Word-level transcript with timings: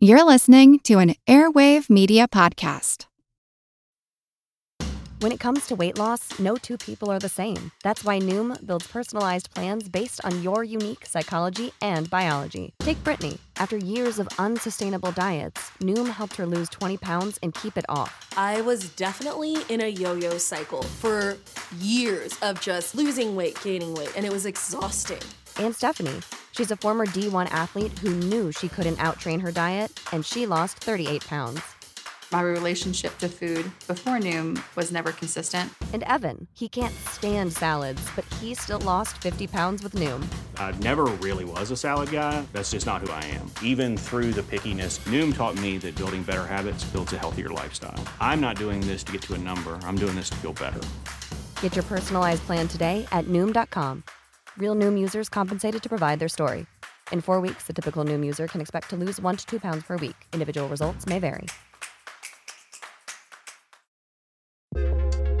You're 0.00 0.22
listening 0.22 0.78
to 0.84 1.00
an 1.00 1.16
Airwave 1.26 1.90
Media 1.90 2.28
Podcast. 2.28 3.06
When 5.18 5.32
it 5.32 5.40
comes 5.40 5.66
to 5.66 5.74
weight 5.74 5.98
loss, 5.98 6.38
no 6.38 6.54
two 6.54 6.78
people 6.78 7.10
are 7.10 7.18
the 7.18 7.28
same. 7.28 7.72
That's 7.82 8.04
why 8.04 8.20
Noom 8.20 8.64
builds 8.64 8.86
personalized 8.86 9.52
plans 9.52 9.88
based 9.88 10.24
on 10.24 10.40
your 10.40 10.62
unique 10.62 11.04
psychology 11.04 11.72
and 11.82 12.08
biology. 12.08 12.74
Take 12.78 13.02
Brittany. 13.02 13.38
After 13.56 13.76
years 13.76 14.20
of 14.20 14.28
unsustainable 14.38 15.10
diets, 15.10 15.72
Noom 15.80 16.06
helped 16.10 16.36
her 16.36 16.46
lose 16.46 16.68
20 16.68 16.96
pounds 16.98 17.40
and 17.42 17.52
keep 17.52 17.76
it 17.76 17.84
off. 17.88 18.32
I 18.36 18.60
was 18.60 18.90
definitely 18.90 19.56
in 19.68 19.80
a 19.80 19.88
yo 19.88 20.14
yo 20.14 20.38
cycle 20.38 20.84
for 20.84 21.36
years 21.80 22.38
of 22.40 22.60
just 22.60 22.94
losing 22.94 23.34
weight, 23.34 23.60
gaining 23.64 23.94
weight, 23.94 24.12
and 24.16 24.24
it 24.24 24.30
was 24.30 24.46
exhausting. 24.46 25.18
And 25.58 25.74
Stephanie. 25.74 26.20
She's 26.58 26.72
a 26.72 26.76
former 26.76 27.06
D1 27.06 27.46
athlete 27.52 27.96
who 28.00 28.10
knew 28.10 28.50
she 28.50 28.68
couldn't 28.68 28.96
outtrain 28.96 29.40
her 29.42 29.52
diet, 29.52 29.92
and 30.10 30.26
she 30.26 30.44
lost 30.44 30.82
38 30.82 31.24
pounds. 31.24 31.60
My 32.32 32.42
relationship 32.42 33.16
to 33.18 33.28
food 33.28 33.70
before 33.86 34.18
Noom 34.18 34.60
was 34.74 34.90
never 34.90 35.12
consistent. 35.12 35.72
And 35.92 36.02
Evan, 36.02 36.48
he 36.54 36.68
can't 36.68 36.92
stand 37.10 37.52
salads, 37.52 38.02
but 38.16 38.24
he 38.40 38.54
still 38.54 38.80
lost 38.80 39.18
50 39.18 39.46
pounds 39.46 39.84
with 39.84 39.94
Noom. 39.94 40.26
I 40.56 40.72
never 40.78 41.04
really 41.22 41.44
was 41.44 41.70
a 41.70 41.76
salad 41.76 42.10
guy. 42.10 42.44
That's 42.52 42.72
just 42.72 42.86
not 42.86 43.02
who 43.02 43.12
I 43.12 43.22
am. 43.26 43.48
Even 43.62 43.96
through 43.96 44.32
the 44.32 44.42
pickiness, 44.42 44.98
Noom 45.06 45.32
taught 45.36 45.56
me 45.60 45.78
that 45.78 45.94
building 45.94 46.24
better 46.24 46.44
habits 46.44 46.82
builds 46.86 47.12
a 47.12 47.18
healthier 47.18 47.50
lifestyle. 47.50 48.02
I'm 48.20 48.40
not 48.40 48.56
doing 48.56 48.80
this 48.80 49.04
to 49.04 49.12
get 49.12 49.22
to 49.22 49.34
a 49.34 49.38
number, 49.38 49.78
I'm 49.84 49.94
doing 49.94 50.16
this 50.16 50.30
to 50.30 50.36
feel 50.38 50.54
better. 50.54 50.80
Get 51.62 51.76
your 51.76 51.84
personalized 51.84 52.42
plan 52.42 52.66
today 52.66 53.06
at 53.12 53.26
Noom.com. 53.26 54.02
Real 54.58 54.74
Noom 54.74 54.98
users 54.98 55.28
compensated 55.28 55.84
to 55.84 55.88
provide 55.88 56.18
their 56.18 56.28
story. 56.28 56.66
In 57.12 57.20
four 57.20 57.40
weeks, 57.40 57.68
the 57.68 57.72
typical 57.72 58.04
Noom 58.04 58.26
user 58.26 58.48
can 58.48 58.60
expect 58.60 58.90
to 58.90 58.96
lose 58.96 59.20
one 59.20 59.36
to 59.36 59.46
two 59.46 59.60
pounds 59.60 59.84
per 59.84 59.96
week. 59.96 60.16
Individual 60.32 60.68
results 60.68 61.06
may 61.06 61.20
vary. 61.20 61.46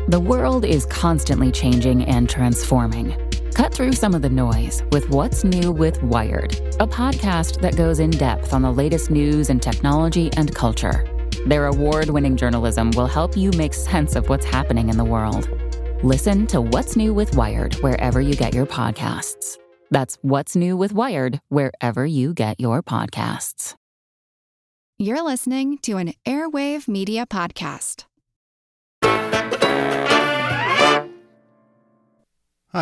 The 0.06 0.20
world 0.20 0.64
is 0.64 0.86
constantly 0.86 1.50
changing 1.50 2.04
and 2.04 2.30
transforming. 2.30 3.16
Cut 3.54 3.74
through 3.74 3.94
some 3.94 4.14
of 4.14 4.22
the 4.22 4.30
noise 4.30 4.84
with 4.92 5.10
What's 5.10 5.42
New 5.42 5.72
with 5.72 6.00
Wired, 6.00 6.54
a 6.78 6.86
podcast 6.86 7.60
that 7.60 7.76
goes 7.76 7.98
in 7.98 8.10
depth 8.10 8.52
on 8.52 8.62
the 8.62 8.72
latest 8.72 9.10
news 9.10 9.50
and 9.50 9.60
technology 9.60 10.30
and 10.36 10.54
culture. 10.54 11.04
Their 11.44 11.66
award 11.66 12.10
winning 12.10 12.36
journalism 12.36 12.92
will 12.92 13.08
help 13.08 13.36
you 13.36 13.50
make 13.56 13.74
sense 13.74 14.14
of 14.14 14.28
what's 14.28 14.46
happening 14.46 14.88
in 14.88 14.96
the 14.96 15.04
world. 15.04 15.48
Listen 16.04 16.46
to 16.46 16.60
What's 16.60 16.94
New 16.94 17.12
with 17.12 17.34
Wired 17.34 17.74
wherever 17.80 18.20
you 18.20 18.36
get 18.36 18.54
your 18.54 18.66
podcasts. 18.66 19.58
That's 19.90 20.16
What's 20.22 20.54
New 20.54 20.76
with 20.76 20.92
Wired 20.92 21.40
wherever 21.48 22.06
you 22.06 22.34
get 22.34 22.60
your 22.60 22.84
podcasts. 22.84 23.74
You're 24.96 25.24
listening 25.24 25.78
to 25.78 25.96
an 25.96 26.12
Airwave 26.24 26.86
Media 26.86 27.26
Podcast. 27.26 28.04
Hi, 29.02 31.08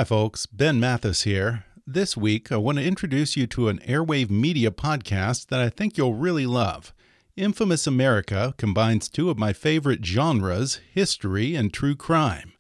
folks. 0.05 0.44
Ben 0.44 0.78
Mathis 0.78 1.22
here. 1.22 1.64
This 1.87 2.19
week, 2.19 2.53
I 2.53 2.59
want 2.59 2.77
to 2.77 2.84
introduce 2.84 3.34
you 3.34 3.47
to 3.47 3.70
an 3.70 3.78
Airwave 3.78 4.28
Media 4.28 4.70
podcast 4.70 5.47
that 5.47 5.61
I 5.61 5.70
think 5.70 5.97
you'll 5.97 6.12
really 6.12 6.44
love. 6.44 6.92
Infamous 7.34 7.87
America 7.87 8.53
combines 8.59 9.09
two 9.09 9.31
of 9.31 9.39
my 9.39 9.55
favorite 9.55 10.05
genres, 10.05 10.81
history 10.92 11.55
and 11.55 11.72
true 11.72 11.97
crime. 11.97 12.53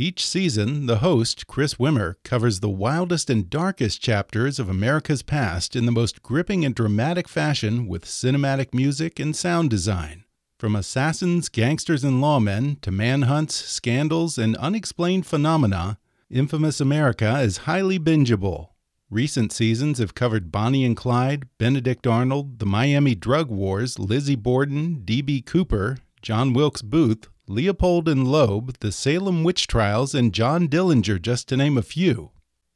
Each 0.00 0.24
season, 0.24 0.86
the 0.86 0.98
host, 0.98 1.48
Chris 1.48 1.74
Wimmer, 1.74 2.14
covers 2.22 2.60
the 2.60 2.68
wildest 2.68 3.28
and 3.28 3.50
darkest 3.50 4.00
chapters 4.00 4.60
of 4.60 4.68
America's 4.68 5.22
past 5.24 5.74
in 5.74 5.86
the 5.86 5.92
most 5.92 6.22
gripping 6.22 6.64
and 6.64 6.72
dramatic 6.72 7.26
fashion 7.26 7.88
with 7.88 8.04
cinematic 8.04 8.72
music 8.72 9.18
and 9.18 9.34
sound 9.34 9.70
design. 9.70 10.22
From 10.56 10.76
assassins, 10.76 11.48
gangsters, 11.48 12.04
and 12.04 12.22
lawmen 12.22 12.80
to 12.82 12.92
manhunts, 12.92 13.56
scandals, 13.56 14.38
and 14.38 14.56
unexplained 14.58 15.26
phenomena, 15.26 15.98
Infamous 16.30 16.80
America 16.80 17.40
is 17.40 17.66
highly 17.66 17.98
bingeable. 17.98 18.68
Recent 19.10 19.50
seasons 19.50 19.98
have 19.98 20.14
covered 20.14 20.52
Bonnie 20.52 20.84
and 20.84 20.96
Clyde, 20.96 21.48
Benedict 21.58 22.06
Arnold, 22.06 22.60
the 22.60 22.66
Miami 22.66 23.16
drug 23.16 23.50
wars, 23.50 23.98
Lizzie 23.98 24.36
Borden, 24.36 25.02
D.B. 25.04 25.42
Cooper, 25.42 25.98
John 26.22 26.52
Wilkes 26.52 26.82
Booth, 26.82 27.28
Leopold 27.50 28.08
and 28.08 28.28
Loeb, 28.28 28.78
the 28.80 28.92
Salem 28.92 29.42
witch 29.42 29.66
trials, 29.66 30.14
and 30.14 30.34
John 30.34 30.68
Dillinger, 30.68 31.20
just 31.20 31.48
to 31.48 31.56
name 31.56 31.78
a 31.78 31.82
few. 31.82 32.30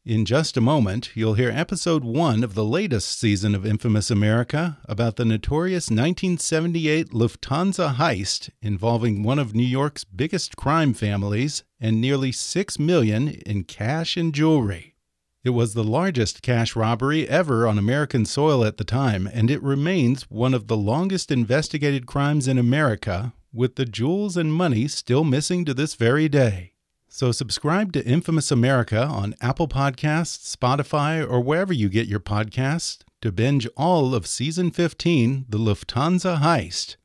In 0.06 0.24
just 0.24 0.56
a 0.56 0.62
moment, 0.62 1.10
you'll 1.14 1.34
hear 1.34 1.50
episode 1.50 2.02
one 2.02 2.42
of 2.42 2.54
the 2.54 2.64
latest 2.64 3.20
season 3.20 3.54
of 3.54 3.66
Infamous 3.66 4.10
America 4.10 4.78
about 4.86 5.16
the 5.16 5.26
notorious 5.26 5.90
1978 5.90 7.10
Lufthansa 7.10 7.96
heist 7.96 8.48
involving 8.62 9.22
one 9.22 9.38
of 9.38 9.54
New 9.54 9.62
York's 9.62 10.04
biggest 10.04 10.56
crime 10.56 10.94
families 10.94 11.64
and 11.78 12.00
nearly 12.00 12.32
6 12.32 12.78
million 12.78 13.28
in 13.28 13.64
cash 13.64 14.16
and 14.16 14.34
jewelry. 14.34 14.96
It 15.44 15.50
was 15.50 15.74
the 15.74 15.84
largest 15.84 16.40
cash 16.40 16.74
robbery 16.74 17.28
ever 17.28 17.68
on 17.68 17.76
American 17.76 18.24
soil 18.24 18.64
at 18.64 18.78
the 18.78 18.84
time, 18.84 19.28
and 19.30 19.50
it 19.50 19.62
remains 19.62 20.30
one 20.30 20.54
of 20.54 20.66
the 20.66 20.78
longest 20.78 21.30
investigated 21.30 22.06
crimes 22.06 22.48
in 22.48 22.56
America, 22.56 23.34
with 23.52 23.76
the 23.76 23.84
jewels 23.84 24.36
and 24.36 24.52
money 24.52 24.88
still 24.88 25.24
missing 25.24 25.64
to 25.64 25.74
this 25.74 25.94
very 25.94 26.28
day. 26.28 26.72
So 27.08 27.30
subscribe 27.30 27.92
to 27.92 28.06
Infamous 28.06 28.50
America 28.50 29.02
on 29.02 29.34
Apple 29.42 29.68
Podcasts, 29.68 30.56
Spotify, 30.56 31.22
or 31.28 31.40
wherever 31.40 31.72
you 31.72 31.90
get 31.90 32.08
your 32.08 32.20
podcasts 32.20 33.02
to 33.20 33.30
binge 33.30 33.68
all 33.76 34.14
of 34.14 34.26
season 34.26 34.70
15, 34.70 35.44
The 35.48 35.58
Lufthansa 35.58 36.38
Heist. 36.38 36.96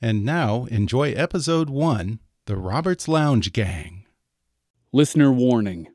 And 0.00 0.24
now 0.24 0.64
enjoy 0.64 1.12
episode 1.12 1.70
1, 1.70 2.18
The 2.46 2.56
Roberts 2.56 3.06
Lounge 3.06 3.52
Gang. 3.52 4.04
Listener 4.92 5.30
warning. 5.30 5.86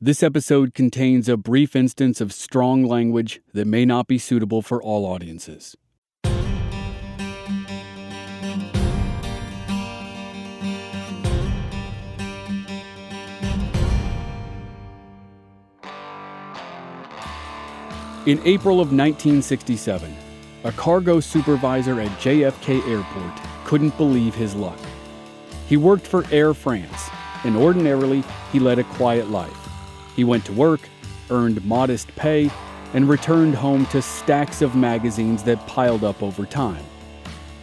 This 0.00 0.22
episode 0.22 0.72
contains 0.72 1.28
a 1.28 1.36
brief 1.36 1.74
instance 1.74 2.20
of 2.20 2.32
strong 2.32 2.84
language 2.84 3.40
that 3.52 3.66
may 3.66 3.84
not 3.84 4.06
be 4.06 4.18
suitable 4.18 4.62
for 4.62 4.80
all 4.82 5.04
audiences. 5.04 5.76
In 18.26 18.38
April 18.44 18.82
of 18.82 18.88
1967, 18.88 20.14
a 20.64 20.72
cargo 20.72 21.20
supervisor 21.20 22.02
at 22.02 22.10
JFK 22.18 22.86
Airport 22.86 23.32
couldn't 23.64 23.96
believe 23.96 24.34
his 24.34 24.54
luck. 24.54 24.78
He 25.66 25.78
worked 25.78 26.06
for 26.06 26.26
Air 26.30 26.52
France, 26.52 27.08
and 27.44 27.56
ordinarily 27.56 28.22
he 28.52 28.60
led 28.60 28.78
a 28.78 28.84
quiet 28.84 29.30
life. 29.30 29.56
He 30.14 30.24
went 30.24 30.44
to 30.44 30.52
work, 30.52 30.82
earned 31.30 31.64
modest 31.64 32.14
pay, 32.14 32.50
and 32.92 33.08
returned 33.08 33.54
home 33.54 33.86
to 33.86 34.02
stacks 34.02 34.60
of 34.60 34.76
magazines 34.76 35.42
that 35.44 35.66
piled 35.66 36.04
up 36.04 36.22
over 36.22 36.44
time. 36.44 36.84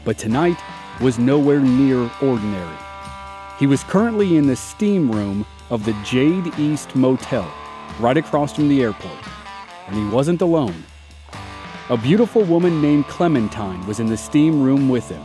But 0.03 0.18
tonight 0.18 0.57
was 1.00 1.19
nowhere 1.19 1.59
near 1.59 2.09
ordinary. 2.19 2.78
He 3.59 3.68
was 3.68 3.84
currently 3.84 4.38
in 4.38 4.47
the 4.47 4.56
steam 4.56 5.12
room 5.12 5.45
of 5.69 5.85
the 5.85 5.95
Jade 6.03 6.51
East 6.57 6.95
Motel, 6.95 7.47
right 8.00 8.18
across 8.18 8.56
from 8.56 8.69
the 8.69 8.81
airport 8.81 9.24
and 9.88 9.96
he 9.96 10.06
wasn't 10.14 10.42
alone. 10.42 10.84
A 11.90 11.98
beautiful 11.98 12.44
woman 12.44 12.81
named 12.81 13.08
Clementine 13.08 13.86
was 13.88 14.00
in 14.00 14.08
the 14.08 14.18
steam 14.18 14.62
room 14.62 14.90
with 14.90 15.09
him. 15.09 15.24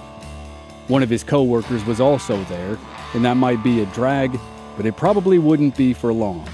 One 0.89 1.03
of 1.03 1.11
his 1.11 1.25
coworkers 1.25 1.85
was 1.85 2.01
also 2.01 2.43
there, 2.45 2.79
and 3.15 3.25
that 3.25 3.37
might 3.37 3.63
be 3.63 3.83
a 3.83 3.87
drag, 3.87 4.39
but 4.77 4.87
it 4.87 4.97
probably 4.97 5.39
wouldn't 5.39 5.77
be 5.77 5.93
for 5.93 6.13
long. 6.13 6.49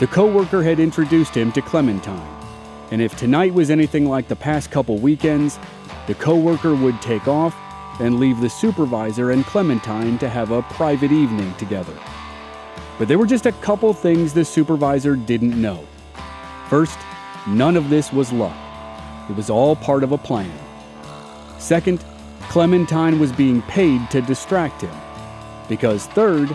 The 0.00 0.06
coworker 0.06 0.62
had 0.62 0.80
introduced 0.80 1.34
him 1.34 1.52
to 1.52 1.62
Clementine, 1.62 2.36
and 2.90 3.00
if 3.00 3.16
tonight 3.16 3.54
was 3.54 3.70
anything 3.70 4.06
like 4.06 4.28
the 4.28 4.36
past 4.36 4.70
couple 4.70 4.98
weekends, 4.98 5.58
the 6.06 6.14
coworker 6.14 6.74
would 6.74 7.00
take 7.00 7.26
off 7.28 7.56
and 8.00 8.18
leave 8.18 8.40
the 8.40 8.50
supervisor 8.50 9.30
and 9.30 9.44
Clementine 9.46 10.18
to 10.18 10.28
have 10.28 10.50
a 10.50 10.62
private 10.62 11.12
evening 11.12 11.54
together. 11.54 11.94
But 12.98 13.08
there 13.08 13.18
were 13.18 13.26
just 13.26 13.46
a 13.46 13.52
couple 13.52 13.92
things 13.94 14.32
the 14.32 14.44
supervisor 14.44 15.16
didn't 15.16 15.60
know. 15.60 15.84
First, 16.68 16.98
None 17.46 17.76
of 17.76 17.90
this 17.90 18.12
was 18.12 18.32
luck. 18.32 18.56
It 19.28 19.36
was 19.36 19.50
all 19.50 19.76
part 19.76 20.02
of 20.02 20.12
a 20.12 20.18
plan. 20.18 20.52
Second, 21.58 22.04
Clementine 22.48 23.18
was 23.18 23.32
being 23.32 23.60
paid 23.62 24.10
to 24.10 24.22
distract 24.22 24.82
him. 24.82 24.94
Because 25.68 26.06
third, 26.06 26.48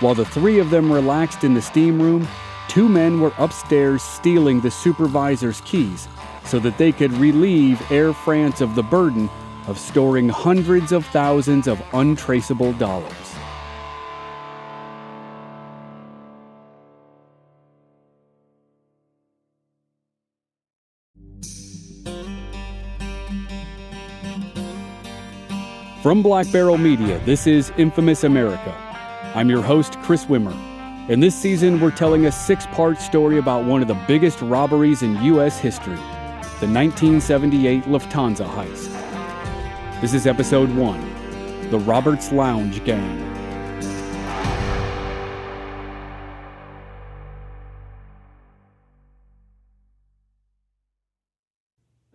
while 0.00 0.14
the 0.14 0.24
three 0.24 0.58
of 0.58 0.70
them 0.70 0.92
relaxed 0.92 1.44
in 1.44 1.54
the 1.54 1.62
steam 1.62 2.00
room, 2.00 2.26
two 2.68 2.88
men 2.88 3.20
were 3.20 3.32
upstairs 3.38 4.02
stealing 4.02 4.60
the 4.60 4.70
supervisor's 4.70 5.60
keys 5.60 6.08
so 6.44 6.58
that 6.58 6.76
they 6.78 6.90
could 6.90 7.12
relieve 7.12 7.80
Air 7.92 8.12
France 8.12 8.60
of 8.60 8.74
the 8.74 8.82
burden 8.82 9.30
of 9.68 9.78
storing 9.78 10.28
hundreds 10.28 10.90
of 10.90 11.06
thousands 11.06 11.68
of 11.68 11.80
untraceable 11.92 12.72
dollars. 12.74 13.31
From 26.02 26.20
Black 26.20 26.50
Barrel 26.50 26.78
Media, 26.78 27.20
this 27.20 27.46
is 27.46 27.70
Infamous 27.78 28.24
America. 28.24 28.74
I'm 29.36 29.48
your 29.48 29.62
host, 29.62 30.00
Chris 30.00 30.24
Wimmer. 30.24 30.52
And 31.08 31.22
this 31.22 31.32
season, 31.32 31.78
we're 31.78 31.92
telling 31.92 32.26
a 32.26 32.32
six 32.32 32.66
part 32.66 32.98
story 32.98 33.38
about 33.38 33.66
one 33.66 33.82
of 33.82 33.86
the 33.86 33.94
biggest 34.08 34.42
robberies 34.42 35.04
in 35.04 35.14
U.S. 35.22 35.60
history 35.60 35.94
the 36.58 36.66
1978 36.66 37.84
Lufthansa 37.84 38.48
heist. 38.48 40.00
This 40.00 40.12
is 40.12 40.26
episode 40.26 40.74
one 40.74 41.00
The 41.70 41.78
Roberts 41.78 42.32
Lounge 42.32 42.84
Gang. 42.84 43.20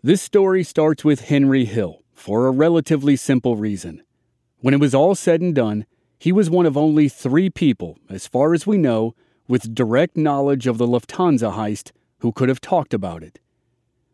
This 0.03 0.21
story 0.21 0.65
starts 0.65 1.05
with 1.05 1.21
Henry 1.21 1.63
Hill 1.63 2.03
for 2.17 2.47
a 2.47 2.51
relatively 2.51 3.15
simple 3.15 3.55
reason. 3.55 4.01
When 4.59 4.73
it 4.73 4.79
was 4.79 4.95
all 4.95 5.13
said 5.13 5.39
and 5.39 5.53
done, 5.53 5.85
he 6.17 6.31
was 6.31 6.49
one 6.49 6.65
of 6.65 6.75
only 6.75 7.07
three 7.07 7.49
people, 7.49 7.99
as 8.09 8.27
far 8.27 8.55
as 8.55 8.65
we 8.65 8.75
know, 8.75 9.13
with 9.47 9.75
direct 9.75 10.17
knowledge 10.17 10.65
of 10.65 10.79
the 10.79 10.87
Lufthansa 10.87 11.53
heist 11.53 11.91
who 12.19 12.31
could 12.31 12.49
have 12.49 12.59
talked 12.59 12.93
about 12.93 13.21
it. 13.21 13.39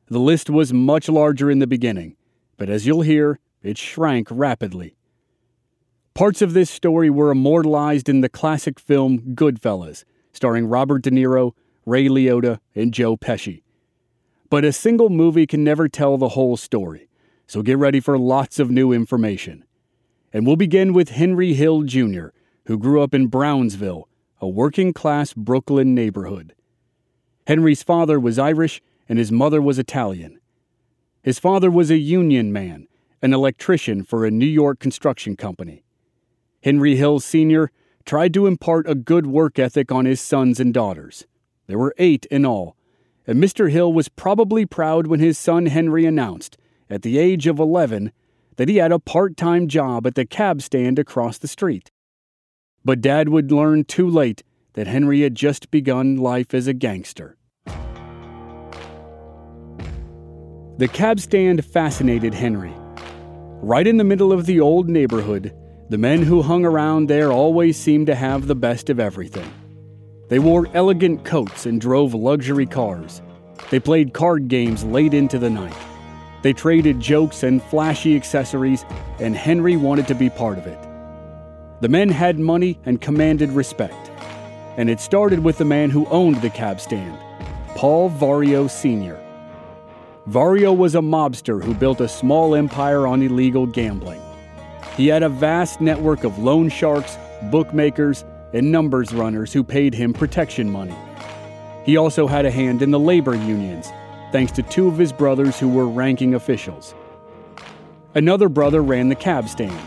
The 0.07 0.19
list 0.19 0.49
was 0.49 0.73
much 0.73 1.07
larger 1.07 1.49
in 1.49 1.59
the 1.59 1.65
beginning, 1.65 2.17
but 2.57 2.69
as 2.69 2.85
you'll 2.85 3.01
hear, 3.03 3.39
it 3.63 3.77
shrank 3.77 4.27
rapidly. 4.29 4.97
Parts 6.13 6.41
of 6.41 6.53
this 6.53 6.69
story 6.69 7.09
were 7.09 7.31
immortalized 7.31 8.09
in 8.09 8.19
the 8.19 8.29
classic 8.29 8.81
film 8.81 9.33
Goodfellas, 9.33 10.03
starring 10.33 10.67
Robert 10.67 11.03
De 11.03 11.09
Niro, 11.09 11.53
Ray 11.85 12.07
Liotta, 12.07 12.59
and 12.75 12.93
Joe 12.93 13.15
Pesci. 13.15 13.63
But 14.49 14.65
a 14.65 14.73
single 14.73 15.09
movie 15.09 15.47
can 15.47 15.63
never 15.63 15.87
tell 15.87 16.17
the 16.17 16.29
whole 16.29 16.57
story, 16.57 17.07
so 17.47 17.61
get 17.61 17.77
ready 17.77 17.99
for 17.99 18.17
lots 18.17 18.59
of 18.59 18.71
new 18.71 18.91
information. 18.91 19.63
And 20.31 20.47
we'll 20.47 20.55
begin 20.55 20.93
with 20.93 21.09
Henry 21.09 21.53
Hill 21.53 21.83
Jr., 21.83 22.27
who 22.65 22.77
grew 22.77 23.01
up 23.01 23.13
in 23.13 23.27
Brownsville, 23.27 24.07
a 24.39 24.47
working 24.47 24.93
class 24.93 25.33
Brooklyn 25.33 25.93
neighborhood. 25.93 26.53
Henry's 27.47 27.83
father 27.83 28.19
was 28.19 28.39
Irish 28.39 28.81
and 29.07 29.19
his 29.19 29.31
mother 29.31 29.61
was 29.61 29.77
Italian. 29.77 30.39
His 31.21 31.39
father 31.39 31.69
was 31.69 31.91
a 31.91 31.97
union 31.97 32.51
man, 32.51 32.87
an 33.21 33.33
electrician 33.33 34.03
for 34.03 34.25
a 34.25 34.31
New 34.31 34.45
York 34.45 34.79
construction 34.79 35.35
company. 35.35 35.83
Henry 36.63 36.95
Hill 36.95 37.19
Sr. 37.19 37.71
tried 38.05 38.33
to 38.33 38.47
impart 38.47 38.87
a 38.89 38.95
good 38.95 39.27
work 39.27 39.59
ethic 39.59 39.91
on 39.91 40.05
his 40.05 40.21
sons 40.21 40.59
and 40.59 40.73
daughters. 40.73 41.25
There 41.67 41.77
were 41.77 41.95
eight 41.97 42.25
in 42.27 42.45
all, 42.45 42.75
and 43.27 43.41
Mr. 43.41 43.71
Hill 43.71 43.93
was 43.93 44.09
probably 44.09 44.65
proud 44.65 45.07
when 45.07 45.19
his 45.19 45.37
son 45.37 45.67
Henry 45.67 46.05
announced, 46.05 46.57
at 46.89 47.01
the 47.01 47.17
age 47.17 47.47
of 47.47 47.59
11, 47.59 48.11
that 48.57 48.69
he 48.69 48.77
had 48.77 48.91
a 48.91 48.99
part 48.99 49.35
time 49.37 49.67
job 49.67 50.05
at 50.05 50.15
the 50.15 50.25
cab 50.25 50.61
stand 50.61 50.99
across 50.99 51.37
the 51.37 51.47
street. 51.47 51.91
But 52.85 53.01
Dad 53.01 53.29
would 53.29 53.51
learn 53.51 53.85
too 53.85 54.09
late 54.09 54.43
that 54.73 54.87
Henry 54.87 55.21
had 55.21 55.35
just 55.35 55.71
begun 55.71 56.17
life 56.17 56.53
as 56.53 56.67
a 56.67 56.73
gangster. 56.73 57.37
The 60.77 60.89
cab 60.91 61.19
stand 61.19 61.63
fascinated 61.63 62.33
Henry. 62.33 62.73
Right 63.61 63.87
in 63.87 63.97
the 63.97 64.03
middle 64.03 64.33
of 64.33 64.45
the 64.45 64.59
old 64.59 64.89
neighborhood, 64.89 65.55
the 65.89 65.97
men 65.97 66.23
who 66.23 66.41
hung 66.41 66.65
around 66.65 67.07
there 67.07 67.31
always 67.31 67.79
seemed 67.79 68.07
to 68.07 68.15
have 68.15 68.47
the 68.47 68.55
best 68.55 68.89
of 68.89 68.99
everything. 68.99 69.49
They 70.29 70.39
wore 70.39 70.67
elegant 70.73 71.23
coats 71.23 71.65
and 71.65 71.79
drove 71.79 72.13
luxury 72.13 72.65
cars. 72.65 73.21
They 73.69 73.79
played 73.79 74.13
card 74.13 74.47
games 74.47 74.83
late 74.83 75.13
into 75.13 75.37
the 75.37 75.49
night. 75.49 75.75
They 76.43 76.53
traded 76.53 76.99
jokes 76.99 77.41
and 77.43 77.63
flashy 77.63 78.15
accessories, 78.15 78.85
and 79.19 79.35
Henry 79.35 79.77
wanted 79.77 80.07
to 80.09 80.15
be 80.15 80.29
part 80.29 80.57
of 80.57 80.67
it. 80.67 80.77
The 81.79 81.89
men 81.89 82.09
had 82.09 82.37
money 82.37 82.79
and 82.85 83.01
commanded 83.01 83.49
respect. 83.51 84.11
And 84.77 84.89
it 84.89 84.99
started 84.99 85.39
with 85.39 85.57
the 85.57 85.65
man 85.65 85.89
who 85.89 86.05
owned 86.07 86.41
the 86.41 86.49
cab 86.49 86.81
stand, 86.81 87.17
Paul 87.75 88.09
Vario 88.09 88.69
Sr. 88.69 89.19
Vario 90.29 90.75
was 90.75 90.95
a 90.95 90.99
mobster 90.99 91.63
who 91.63 91.73
built 91.73 92.01
a 92.01 92.07
small 92.07 92.55
empire 92.55 93.07
on 93.07 93.21
illegal 93.21 93.65
gambling. 93.65 94.21
He 94.95 95.07
had 95.07 95.23
a 95.23 95.29
vast 95.29 95.81
network 95.81 96.23
of 96.23 96.39
loan 96.39 96.69
sharks, 96.69 97.17
bookmakers, 97.43 98.25
and 98.53 98.71
numbers 98.71 99.13
runners 99.13 99.51
who 99.53 99.63
paid 99.63 99.93
him 99.93 100.13
protection 100.13 100.69
money. 100.69 100.95
He 101.85 101.97
also 101.97 102.27
had 102.27 102.45
a 102.45 102.51
hand 102.51 102.81
in 102.81 102.91
the 102.91 102.99
labor 102.99 103.35
unions, 103.35 103.89
thanks 104.33 104.51
to 104.51 104.63
two 104.63 104.87
of 104.87 104.97
his 104.97 105.13
brothers 105.13 105.59
who 105.59 105.69
were 105.69 105.87
ranking 105.87 106.33
officials. 106.33 106.95
Another 108.15 108.49
brother 108.49 108.81
ran 108.81 109.07
the 109.07 109.15
cab 109.15 109.47
stand, 109.47 109.79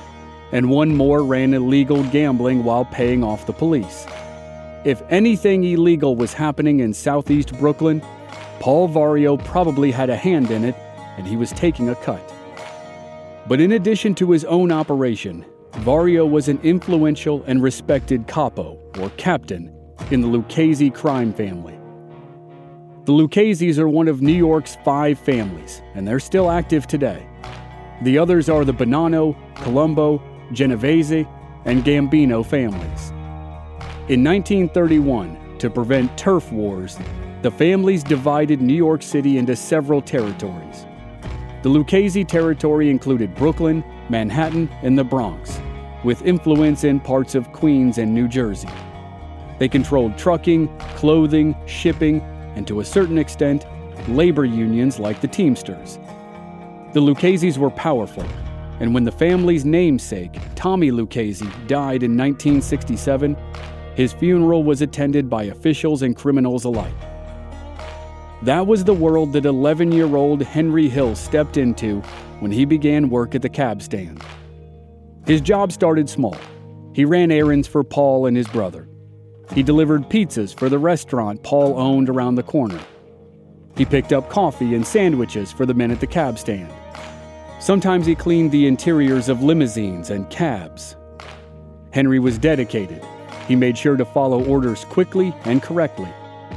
and 0.52 0.70
one 0.70 0.94
more 0.94 1.25
ran 1.25 1.52
illegal 1.52 2.04
gambling 2.04 2.62
while 2.62 2.84
paying 2.84 3.25
off 3.25 3.44
the 3.44 3.52
police. 3.52 4.06
If 4.84 5.02
anything 5.10 5.64
illegal 5.64 6.14
was 6.14 6.32
happening 6.32 6.78
in 6.78 6.94
southeast 6.94 7.58
Brooklyn, 7.58 8.00
Paul 8.60 8.88
Vario 8.88 9.37
probably 9.44 9.90
had 9.90 10.10
a 10.10 10.16
hand 10.16 10.52
in 10.52 10.64
it, 10.64 10.76
and 11.19 11.26
he 11.26 11.37
was 11.37 11.50
taking 11.50 11.88
a 11.88 11.96
cut. 11.96 12.22
But 13.49 13.60
in 13.60 13.72
addition 13.72 14.14
to 14.16 14.31
his 14.31 14.44
own 14.44 14.70
operation, 14.70 15.44
Vario 15.72 16.31
was 16.31 16.46
an 16.46 16.60
influential 16.62 17.42
and 17.49 17.64
respected 17.64 18.28
capo, 18.28 18.78
or 19.00 19.10
captain, 19.16 19.75
in 20.12 20.20
the 20.20 20.28
Lucchese 20.28 20.90
crime 20.90 21.32
family. 21.32 21.75
The 23.06 23.12
Luccheses 23.12 23.79
are 23.79 23.88
one 23.88 24.08
of 24.08 24.20
New 24.20 24.32
York's 24.32 24.75
five 24.85 25.17
families, 25.17 25.81
and 25.94 26.06
they're 26.06 26.19
still 26.19 26.50
active 26.50 26.88
today. 26.88 27.25
The 28.03 28.19
others 28.19 28.49
are 28.49 28.64
the 28.64 28.75
Bonanno, 28.75 29.37
Colombo, 29.55 30.20
Genovese, 30.50 31.25
and 31.67 31.85
Gambino 31.85 32.44
families. 32.44 33.11
In 34.08 34.25
1931, 34.25 35.58
to 35.58 35.70
prevent 35.70 36.19
turf 36.19 36.50
wars, 36.50 36.99
the 37.43 37.50
families 37.53 38.03
divided 38.03 38.61
New 38.61 38.75
York 38.75 39.05
City 39.05 39.38
into 39.38 39.55
several 39.55 40.02
territories. 40.02 40.85
The 41.62 41.69
Lucchese 41.69 42.25
territory 42.25 42.91
included 42.91 43.37
Brooklyn, 43.37 43.85
Manhattan, 44.09 44.69
and 44.82 44.99
the 44.99 45.05
Bronx, 45.05 45.61
with 46.02 46.23
influence 46.23 46.82
in 46.82 46.99
parts 46.99 47.37
of 47.37 47.52
Queens 47.52 47.99
and 47.99 48.12
New 48.12 48.26
Jersey. 48.26 48.69
They 49.61 49.69
controlled 49.69 50.19
trucking, 50.19 50.76
clothing, 50.97 51.55
shipping, 51.67 52.20
and 52.56 52.67
to 52.67 52.81
a 52.81 52.85
certain 52.85 53.19
extent, 53.19 53.64
labor 54.08 54.44
unions 54.44 54.99
like 54.99 55.20
the 55.20 55.29
Teamsters. 55.29 55.99
The 56.93 57.00
Luccheses 57.00 57.58
were 57.58 57.70
powerful, 57.70 58.26
and 58.81 58.93
when 58.93 59.05
the 59.05 59.12
family's 59.12 59.64
namesake, 59.64 60.38
Tommy 60.54 60.90
Lucchese, 60.90 61.45
died 61.66 62.02
in 62.02 62.16
1967, 62.16 63.37
his 63.95 64.12
funeral 64.12 64.64
was 64.64 64.83
attended 64.83 65.30
by 65.30 65.45
officials 65.45 66.02
and 66.02 66.16
criminals 66.16 66.64
alike. 66.64 66.92
That 68.42 68.66
was 68.66 68.85
the 68.85 68.95
world 68.95 69.33
that 69.33 69.47
11 69.47 69.92
year 69.92 70.16
old 70.16 70.42
Henry 70.42 70.88
Hill 70.88 71.14
stepped 71.14 71.57
into 71.57 72.00
when 72.40 72.52
he 72.52 72.64
began 72.64 73.09
work 73.09 73.35
at 73.35 73.42
the 73.42 73.49
cab 73.49 73.80
stand. 73.80 74.23
His 75.26 75.40
job 75.40 75.73
started 75.73 76.09
small. 76.09 76.37
He 76.95 77.04
ran 77.04 77.30
errands 77.30 77.66
for 77.66 77.83
Paul 77.83 78.26
and 78.26 78.37
his 78.37 78.47
brother. 78.49 78.88
He 79.53 79.62
delivered 79.62 80.09
pizzas 80.09 80.55
for 80.55 80.69
the 80.69 80.79
restaurant 80.79 81.43
Paul 81.43 81.79
owned 81.79 82.09
around 82.09 82.35
the 82.35 82.43
corner. 82.43 82.81
He 83.76 83.85
picked 83.85 84.12
up 84.12 84.31
coffee 84.31 84.75
and 84.75 84.87
sandwiches 84.87 85.53
for 85.53 85.67
the 85.67 85.75
men 85.75 85.91
at 85.91 86.00
the 86.00 86.07
cab 86.07 86.38
stand. 86.38 86.73
Sometimes 87.61 88.07
he 88.07 88.15
cleaned 88.15 88.53
the 88.53 88.67
interiors 88.67 89.29
of 89.29 89.43
limousines 89.43 90.11
and 90.11 90.29
cabs. 90.31 90.97
Henry 91.91 92.19
was 92.19 92.38
dedicated. 92.38 93.03
He 93.49 93.57
made 93.57 93.79
sure 93.79 93.97
to 93.97 94.05
follow 94.05 94.45
orders 94.45 94.85
quickly 94.85 95.35
and 95.45 95.62
correctly, 95.62 96.12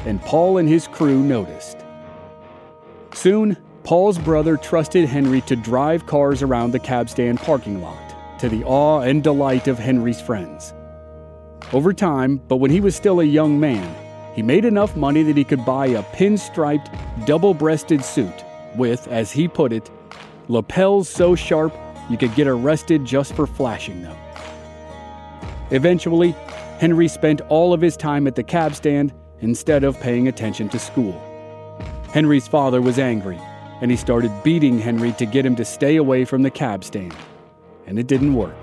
and 0.05 0.22
Paul 0.22 0.58
and 0.58 0.67
his 0.67 0.88
crew 0.88 1.22
noticed. 1.24 1.77
Soon, 3.13 3.58
Paul's 3.84 4.17
brother 4.17 4.58
trusted 4.58 5.08
Henry 5.08 5.41
to 5.41 5.55
drive 5.55 6.05
cars 6.05 6.41
around 6.41 6.72
the 6.72 6.79
cab 6.79 7.10
stand 7.10 7.39
parking 7.39 7.81
lot, 7.81 8.39
to 8.39 8.50
the 8.50 8.63
awe 8.63 9.01
and 9.01 9.24
delight 9.24 9.67
of 9.67 9.79
Henry's 9.79 10.22
friends. 10.22 10.74
Over 11.71 11.93
time, 11.93 12.38
but 12.47 12.55
when 12.57 12.71
he 12.71 12.81
was 12.81 12.95
still 12.95 13.19
a 13.19 13.23
young 13.23 13.59
man, 13.59 13.95
he 14.33 14.41
made 14.41 14.65
enough 14.65 14.95
money 14.95 15.21
that 15.23 15.38
he 15.38 15.43
could 15.43 15.63
buy 15.65 15.88
a 15.88 16.01
pinstriped, 16.01 16.89
double 17.25 17.53
breasted 17.53 18.03
suit 18.03 18.43
with, 18.75 19.07
as 19.07 19.31
he 19.31 19.47
put 19.47 19.71
it, 19.71 19.89
lapels 20.47 21.07
so 21.07 21.35
sharp 21.35 21.75
you 22.09 22.17
could 22.17 22.33
get 22.33 22.47
arrested 22.47 23.05
just 23.05 23.33
for 23.33 23.45
flashing 23.45 24.01
them. 24.01 24.17
Eventually, 25.69 26.31
Henry 26.79 27.07
spent 27.07 27.41
all 27.49 27.71
of 27.73 27.81
his 27.81 27.95
time 27.95 28.25
at 28.25 28.35
the 28.35 28.43
cab 28.43 28.73
stand 28.73 29.13
instead 29.41 29.83
of 29.83 29.99
paying 29.99 30.27
attention 30.27 30.69
to 30.69 30.79
school. 30.79 31.13
Henry's 32.11 32.47
father 32.47 32.81
was 32.81 32.97
angry, 32.97 33.39
and 33.81 33.91
he 33.91 33.97
started 33.97 34.31
beating 34.43 34.79
Henry 34.79 35.11
to 35.13 35.25
get 35.27 35.45
him 35.45 35.55
to 35.55 35.65
stay 35.65 35.97
away 35.97 36.25
from 36.25 36.41
the 36.41 36.49
cab 36.49 36.83
stand. 36.83 37.15
And 37.85 37.99
it 37.99 38.07
didn't 38.07 38.33
work. 38.33 38.55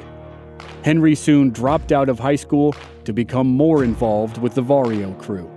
Henry 0.86 1.16
soon 1.16 1.50
dropped 1.50 1.90
out 1.90 2.08
of 2.08 2.20
high 2.20 2.36
school 2.36 2.72
to 3.02 3.12
become 3.12 3.48
more 3.48 3.82
involved 3.82 4.38
with 4.38 4.54
the 4.54 4.62
Vario 4.62 5.20
crew. 5.20 5.50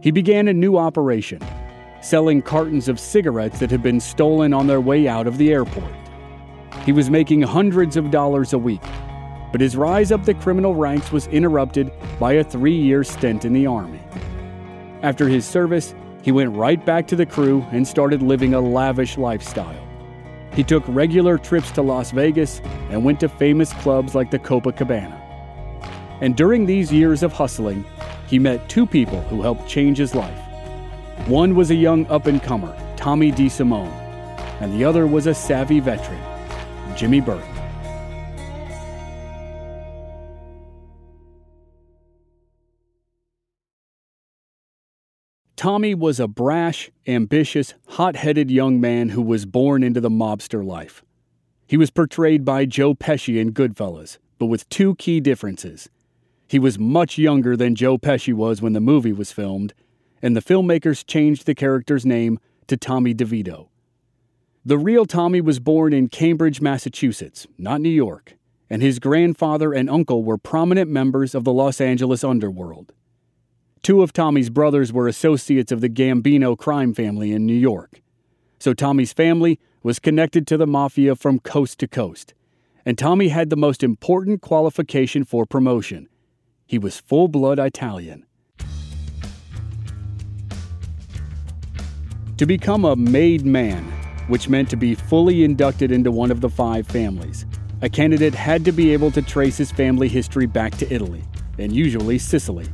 He 0.00 0.10
began 0.10 0.48
a 0.48 0.52
new 0.54 0.78
operation, 0.78 1.42
selling 2.00 2.40
cartons 2.40 2.88
of 2.88 2.98
cigarettes 2.98 3.58
that 3.58 3.70
had 3.70 3.82
been 3.82 4.00
stolen 4.00 4.54
on 4.54 4.66
their 4.66 4.80
way 4.80 5.06
out 5.06 5.26
of 5.26 5.36
the 5.36 5.52
airport. 5.52 5.92
He 6.86 6.92
was 6.92 7.10
making 7.10 7.42
hundreds 7.42 7.98
of 7.98 8.10
dollars 8.10 8.54
a 8.54 8.58
week, 8.58 8.80
but 9.52 9.60
his 9.60 9.76
rise 9.76 10.10
up 10.10 10.24
the 10.24 10.32
criminal 10.32 10.74
ranks 10.74 11.12
was 11.12 11.26
interrupted 11.26 11.92
by 12.18 12.32
a 12.32 12.44
three 12.44 12.80
year 12.80 13.04
stint 13.04 13.44
in 13.44 13.52
the 13.52 13.66
Army. 13.66 14.00
After 15.02 15.28
his 15.28 15.44
service, 15.44 15.94
he 16.22 16.32
went 16.32 16.56
right 16.56 16.82
back 16.86 17.06
to 17.08 17.16
the 17.16 17.26
crew 17.26 17.62
and 17.72 17.86
started 17.86 18.22
living 18.22 18.54
a 18.54 18.60
lavish 18.62 19.18
lifestyle. 19.18 19.83
He 20.54 20.62
took 20.62 20.84
regular 20.86 21.36
trips 21.36 21.70
to 21.72 21.82
Las 21.82 22.12
Vegas 22.12 22.60
and 22.90 23.04
went 23.04 23.20
to 23.20 23.28
famous 23.28 23.72
clubs 23.72 24.14
like 24.14 24.30
the 24.30 24.38
Copacabana. 24.38 25.20
And 26.20 26.36
during 26.36 26.64
these 26.64 26.92
years 26.92 27.22
of 27.22 27.32
hustling, 27.32 27.84
he 28.28 28.38
met 28.38 28.68
two 28.68 28.86
people 28.86 29.20
who 29.22 29.42
helped 29.42 29.68
change 29.68 29.98
his 29.98 30.14
life. 30.14 30.38
One 31.26 31.54
was 31.54 31.70
a 31.70 31.74
young 31.74 32.06
up 32.06 32.26
and 32.26 32.42
comer, 32.42 32.74
Tommy 32.96 33.32
DeSimone, 33.32 33.92
and 34.60 34.72
the 34.72 34.84
other 34.84 35.06
was 35.06 35.26
a 35.26 35.34
savvy 35.34 35.80
veteran, 35.80 36.22
Jimmy 36.96 37.20
Burke. 37.20 37.53
Tommy 45.64 45.94
was 45.94 46.20
a 46.20 46.28
brash, 46.28 46.90
ambitious, 47.06 47.72
hot 47.88 48.16
headed 48.16 48.50
young 48.50 48.78
man 48.82 49.08
who 49.08 49.22
was 49.22 49.46
born 49.46 49.82
into 49.82 49.98
the 49.98 50.10
mobster 50.10 50.62
life. 50.62 51.02
He 51.66 51.78
was 51.78 51.90
portrayed 51.90 52.44
by 52.44 52.66
Joe 52.66 52.92
Pesci 52.92 53.40
in 53.40 53.54
Goodfellas, 53.54 54.18
but 54.38 54.48
with 54.48 54.68
two 54.68 54.94
key 54.96 55.20
differences. 55.20 55.88
He 56.46 56.58
was 56.58 56.78
much 56.78 57.16
younger 57.16 57.56
than 57.56 57.76
Joe 57.76 57.96
Pesci 57.96 58.34
was 58.34 58.60
when 58.60 58.74
the 58.74 58.80
movie 58.82 59.14
was 59.14 59.32
filmed, 59.32 59.72
and 60.20 60.36
the 60.36 60.42
filmmakers 60.42 61.02
changed 61.02 61.46
the 61.46 61.54
character's 61.54 62.04
name 62.04 62.38
to 62.66 62.76
Tommy 62.76 63.14
DeVito. 63.14 63.68
The 64.66 64.76
real 64.76 65.06
Tommy 65.06 65.40
was 65.40 65.60
born 65.60 65.94
in 65.94 66.08
Cambridge, 66.08 66.60
Massachusetts, 66.60 67.46
not 67.56 67.80
New 67.80 67.88
York, 67.88 68.34
and 68.68 68.82
his 68.82 68.98
grandfather 68.98 69.72
and 69.72 69.88
uncle 69.88 70.24
were 70.24 70.36
prominent 70.36 70.90
members 70.90 71.34
of 71.34 71.44
the 71.44 71.54
Los 71.54 71.80
Angeles 71.80 72.22
underworld. 72.22 72.92
Two 73.84 74.00
of 74.00 74.14
Tommy's 74.14 74.48
brothers 74.48 74.94
were 74.94 75.06
associates 75.06 75.70
of 75.70 75.82
the 75.82 75.90
Gambino 75.90 76.56
crime 76.56 76.94
family 76.94 77.32
in 77.32 77.44
New 77.44 77.52
York. 77.52 78.00
So 78.58 78.72
Tommy's 78.72 79.12
family 79.12 79.60
was 79.82 79.98
connected 79.98 80.46
to 80.46 80.56
the 80.56 80.66
mafia 80.66 81.14
from 81.14 81.38
coast 81.38 81.80
to 81.80 81.86
coast. 81.86 82.32
And 82.86 82.96
Tommy 82.96 83.28
had 83.28 83.50
the 83.50 83.58
most 83.58 83.82
important 83.82 84.40
qualification 84.40 85.22
for 85.22 85.44
promotion 85.44 86.08
he 86.64 86.78
was 86.78 86.98
full 86.98 87.28
blood 87.28 87.58
Italian. 87.58 88.24
To 92.38 92.46
become 92.46 92.86
a 92.86 92.96
made 92.96 93.44
man, 93.44 93.84
which 94.28 94.48
meant 94.48 94.70
to 94.70 94.76
be 94.76 94.94
fully 94.94 95.44
inducted 95.44 95.92
into 95.92 96.10
one 96.10 96.30
of 96.30 96.40
the 96.40 96.48
five 96.48 96.86
families, 96.86 97.44
a 97.82 97.90
candidate 97.90 98.34
had 98.34 98.64
to 98.64 98.72
be 98.72 98.94
able 98.94 99.10
to 99.10 99.20
trace 99.20 99.58
his 99.58 99.70
family 99.70 100.08
history 100.08 100.46
back 100.46 100.74
to 100.78 100.90
Italy, 100.90 101.22
and 101.58 101.70
usually 101.70 102.18
Sicily. 102.18 102.66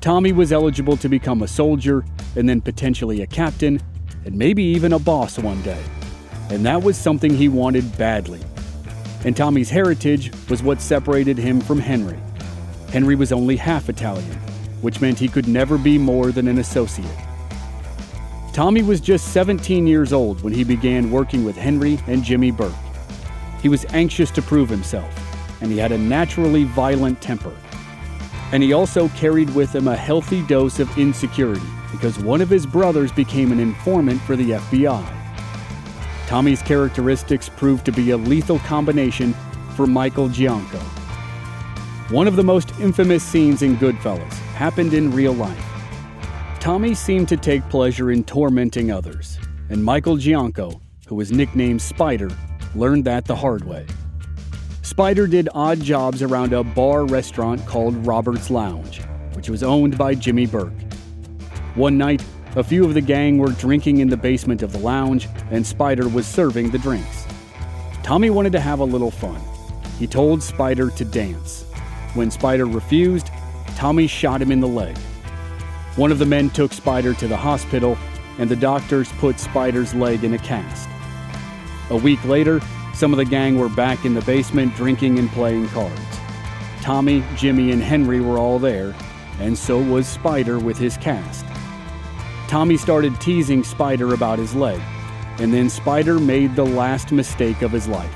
Tommy 0.00 0.32
was 0.32 0.50
eligible 0.50 0.96
to 0.96 1.10
become 1.10 1.42
a 1.42 1.48
soldier 1.48 2.04
and 2.34 2.48
then 2.48 2.62
potentially 2.62 3.20
a 3.20 3.26
captain 3.26 3.78
and 4.24 4.34
maybe 4.34 4.62
even 4.62 4.94
a 4.94 4.98
boss 4.98 5.38
one 5.38 5.60
day. 5.60 5.82
And 6.48 6.64
that 6.64 6.82
was 6.82 6.96
something 6.96 7.34
he 7.34 7.48
wanted 7.48 7.98
badly. 7.98 8.40
And 9.24 9.36
Tommy's 9.36 9.68
heritage 9.68 10.32
was 10.48 10.62
what 10.62 10.80
separated 10.80 11.36
him 11.36 11.60
from 11.60 11.78
Henry. 11.78 12.18
Henry 12.88 13.14
was 13.14 13.30
only 13.30 13.56
half 13.56 13.90
Italian, 13.90 14.36
which 14.80 15.02
meant 15.02 15.18
he 15.18 15.28
could 15.28 15.46
never 15.46 15.76
be 15.76 15.98
more 15.98 16.32
than 16.32 16.48
an 16.48 16.58
associate. 16.58 17.06
Tommy 18.54 18.82
was 18.82 19.00
just 19.00 19.32
17 19.34 19.86
years 19.86 20.14
old 20.14 20.40
when 20.42 20.54
he 20.54 20.64
began 20.64 21.10
working 21.10 21.44
with 21.44 21.56
Henry 21.56 21.98
and 22.06 22.24
Jimmy 22.24 22.50
Burke. 22.50 22.72
He 23.60 23.68
was 23.68 23.84
anxious 23.90 24.30
to 24.30 24.42
prove 24.42 24.70
himself, 24.70 25.14
and 25.60 25.70
he 25.70 25.76
had 25.76 25.92
a 25.92 25.98
naturally 25.98 26.64
violent 26.64 27.20
temper 27.20 27.54
and 28.52 28.62
he 28.62 28.72
also 28.72 29.08
carried 29.10 29.50
with 29.54 29.74
him 29.74 29.88
a 29.88 29.96
healthy 29.96 30.42
dose 30.42 30.80
of 30.80 30.98
insecurity 30.98 31.66
because 31.92 32.18
one 32.18 32.40
of 32.40 32.48
his 32.48 32.66
brothers 32.66 33.12
became 33.12 33.52
an 33.52 33.60
informant 33.60 34.20
for 34.22 34.36
the 34.36 34.50
FBI. 34.52 35.16
Tommy's 36.26 36.62
characteristics 36.62 37.48
proved 37.48 37.84
to 37.84 37.92
be 37.92 38.10
a 38.10 38.16
lethal 38.16 38.58
combination 38.60 39.34
for 39.74 39.86
Michael 39.86 40.28
Gianco. 40.28 40.80
One 42.10 42.26
of 42.26 42.36
the 42.36 42.42
most 42.42 42.70
infamous 42.80 43.22
scenes 43.22 43.62
in 43.62 43.76
Goodfellas 43.76 44.32
happened 44.54 44.94
in 44.94 45.12
real 45.12 45.32
life. 45.32 45.64
Tommy 46.60 46.94
seemed 46.94 47.28
to 47.28 47.36
take 47.36 47.68
pleasure 47.68 48.10
in 48.10 48.22
tormenting 48.24 48.90
others, 48.90 49.38
and 49.70 49.82
Michael 49.82 50.16
Gianco, 50.16 50.80
who 51.06 51.14
was 51.14 51.32
nicknamed 51.32 51.80
Spider, 51.80 52.30
learned 52.74 53.04
that 53.04 53.24
the 53.24 53.34
hard 53.34 53.64
way. 53.64 53.86
Spider 54.90 55.28
did 55.28 55.48
odd 55.54 55.80
jobs 55.80 56.20
around 56.20 56.52
a 56.52 56.64
bar 56.64 57.04
restaurant 57.04 57.64
called 57.64 57.94
Robert's 58.04 58.50
Lounge, 58.50 59.00
which 59.34 59.48
was 59.48 59.62
owned 59.62 59.96
by 59.96 60.16
Jimmy 60.16 60.46
Burke. 60.46 60.72
One 61.76 61.96
night, 61.96 62.24
a 62.56 62.64
few 62.64 62.84
of 62.84 62.94
the 62.94 63.00
gang 63.00 63.38
were 63.38 63.52
drinking 63.52 63.98
in 63.98 64.08
the 64.08 64.16
basement 64.16 64.62
of 64.62 64.72
the 64.72 64.80
lounge, 64.80 65.28
and 65.52 65.64
Spider 65.64 66.08
was 66.08 66.26
serving 66.26 66.70
the 66.70 66.78
drinks. 66.78 67.24
Tommy 68.02 68.30
wanted 68.30 68.50
to 68.50 68.58
have 68.58 68.80
a 68.80 68.84
little 68.84 69.12
fun. 69.12 69.40
He 70.00 70.08
told 70.08 70.42
Spider 70.42 70.90
to 70.90 71.04
dance. 71.04 71.62
When 72.14 72.32
Spider 72.32 72.66
refused, 72.66 73.30
Tommy 73.76 74.08
shot 74.08 74.42
him 74.42 74.50
in 74.50 74.58
the 74.58 74.66
leg. 74.66 74.98
One 75.94 76.10
of 76.10 76.18
the 76.18 76.26
men 76.26 76.50
took 76.50 76.72
Spider 76.72 77.14
to 77.14 77.28
the 77.28 77.36
hospital, 77.36 77.96
and 78.38 78.50
the 78.50 78.56
doctors 78.56 79.12
put 79.12 79.38
Spider's 79.38 79.94
leg 79.94 80.24
in 80.24 80.34
a 80.34 80.38
cast. 80.38 80.88
A 81.90 81.96
week 81.96 82.24
later, 82.24 82.60
some 83.00 83.14
of 83.14 83.16
the 83.16 83.24
gang 83.24 83.56
were 83.56 83.70
back 83.70 84.04
in 84.04 84.12
the 84.12 84.20
basement 84.20 84.76
drinking 84.76 85.18
and 85.18 85.30
playing 85.30 85.66
cards. 85.68 86.18
Tommy, 86.82 87.24
Jimmy, 87.34 87.70
and 87.70 87.82
Henry 87.82 88.20
were 88.20 88.38
all 88.38 88.58
there, 88.58 88.94
and 89.38 89.56
so 89.56 89.80
was 89.80 90.06
Spider 90.06 90.58
with 90.58 90.76
his 90.76 90.98
cast. 90.98 91.46
Tommy 92.46 92.76
started 92.76 93.18
teasing 93.18 93.64
Spider 93.64 94.12
about 94.12 94.38
his 94.38 94.54
leg, 94.54 94.78
and 95.38 95.50
then 95.50 95.70
Spider 95.70 96.18
made 96.18 96.54
the 96.54 96.66
last 96.66 97.10
mistake 97.10 97.62
of 97.62 97.70
his 97.70 97.88
life. 97.88 98.14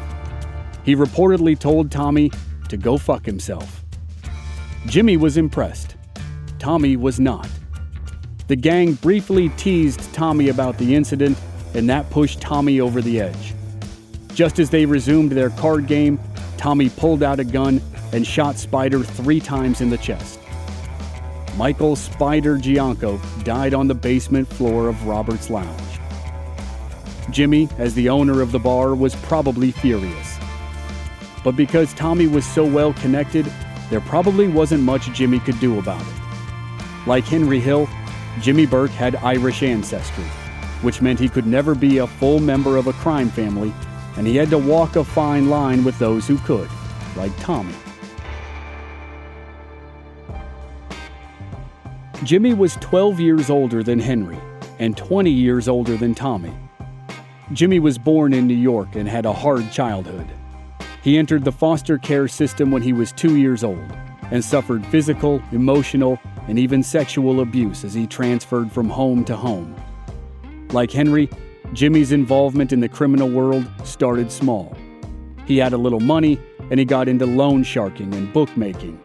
He 0.85 0.95
reportedly 0.95 1.59
told 1.59 1.91
Tommy 1.91 2.31
to 2.69 2.77
go 2.77 2.99
fuck 2.99 3.25
himself. 3.25 3.83
Jimmy 4.85 5.17
was 5.17 5.39
impressed. 5.39 5.97
Tommy 6.59 6.99
was 6.99 7.19
not. 7.19 7.49
The 8.49 8.57
gang 8.57 8.93
briefly 8.93 9.49
teased 9.57 10.13
Tommy 10.13 10.51
about 10.51 10.77
the 10.77 10.95
incident, 10.95 11.39
and 11.73 11.89
that 11.89 12.11
pushed 12.11 12.43
Tommy 12.43 12.83
over 12.83 13.01
the 13.01 13.19
edge. 13.19 13.55
Just 14.35 14.59
as 14.59 14.69
they 14.69 14.85
resumed 14.85 15.31
their 15.31 15.51
card 15.51 15.87
game, 15.87 16.19
Tommy 16.57 16.89
pulled 16.89 17.23
out 17.23 17.39
a 17.39 17.45
gun 17.45 17.81
and 18.13 18.27
shot 18.27 18.57
Spider 18.57 19.01
three 19.05 19.39
times 19.39 19.81
in 19.81 19.91
the 19.91 19.99
chest. 19.99 20.41
Michael 21.57 21.95
Spider 21.95 22.57
Gianco 22.57 23.21
died 23.45 23.75
on 23.75 23.87
the 23.87 23.95
basement 23.95 24.49
floor 24.49 24.89
of 24.89 25.07
Robert's 25.07 25.51
Lounge. 25.51 25.81
Jimmy, 27.31 27.69
as 27.79 27.95
the 27.95 28.09
owner 28.09 28.41
of 28.41 28.51
the 28.51 28.59
bar, 28.59 28.97
was 28.97 29.15
probably 29.17 29.71
furious. 29.71 30.39
But 31.45 31.55
because 31.55 31.95
Tommy 31.95 32.27
was 32.27 32.45
so 32.45 32.65
well 32.65 32.93
connected, 32.95 33.47
there 33.89 34.01
probably 34.01 34.49
wasn't 34.49 34.83
much 34.83 35.13
Jimmy 35.13 35.39
could 35.39 35.61
do 35.61 35.79
about 35.79 36.03
it. 36.03 37.07
Like 37.07 37.25
Henry 37.25 37.61
Hill, 37.61 37.89
Jimmy 38.41 38.67
Burke 38.67 38.91
had 38.91 39.15
Irish 39.17 39.63
ancestry, 39.63 40.25
which 40.83 41.01
meant 41.01 41.21
he 41.21 41.29
could 41.29 41.47
never 41.47 41.77
be 41.77 41.99
a 41.99 42.07
full 42.07 42.41
member 42.41 42.77
of 42.77 42.89
a 42.89 42.93
crime 42.95 43.31
family 43.31 43.73
and 44.17 44.27
he 44.27 44.37
had 44.37 44.51
to 44.51 44.59
walk 44.59 44.97
a 44.97 45.05
fine 45.05 45.49
line 45.49 45.85
with 45.85 45.99
those 45.99 46.27
who 46.27 46.39
could, 46.39 46.69
like 47.17 47.37
Tommy. 47.39 47.75
Jimmy 52.23 52.55
was 52.55 52.77
12 52.77 53.21
years 53.21 53.51
older 53.51 53.83
than 53.83 53.99
Henry 53.99 54.39
and 54.79 54.97
20 54.97 55.31
years 55.31 55.69
older 55.69 55.97
than 55.97 56.15
Tommy. 56.15 56.55
Jimmy 57.53 57.79
was 57.79 57.99
born 57.99 58.33
in 58.33 58.47
New 58.47 58.55
York 58.55 58.97
and 58.97 59.09
had 59.09 59.27
a 59.27 59.33
hard 59.33 59.71
childhood. 59.71 60.27
He 61.03 61.19
entered 61.19 61.45
the 61.45 61.53
foster 61.53 61.99
care 61.99 62.27
system 62.27 62.71
when 62.71 62.81
he 62.81 62.95
was 62.95 63.13
two 63.13 63.37
years 63.37 63.63
old 63.63 63.93
and 64.31 64.43
suffered 64.43 64.87
physical, 64.87 65.43
emotional, 65.53 66.19
and 66.49 66.59
even 66.59 66.83
sexual 66.83 67.41
abuse 67.41 67.85
as 67.85 67.93
he 67.93 68.07
transferred 68.07 68.73
from 68.73 68.89
home 68.89 69.25
to 69.27 69.37
home. 69.37 69.77
Like 70.71 70.91
Henry, 70.91 71.29
Jimmy's 71.75 72.13
involvement 72.13 72.73
in 72.73 72.79
the 72.79 72.89
criminal 72.89 73.29
world 73.29 73.69
started 73.83 74.31
small. 74.31 74.77
He 75.45 75.59
had 75.59 75.73
a 75.73 75.77
little 75.77 75.99
money 75.99 76.41
and 76.71 76.79
he 76.79 76.87
got 76.87 77.09
into 77.09 77.27
loan 77.27 77.65
sharking 77.65 78.15
and 78.15 78.33
bookmaking. 78.33 78.99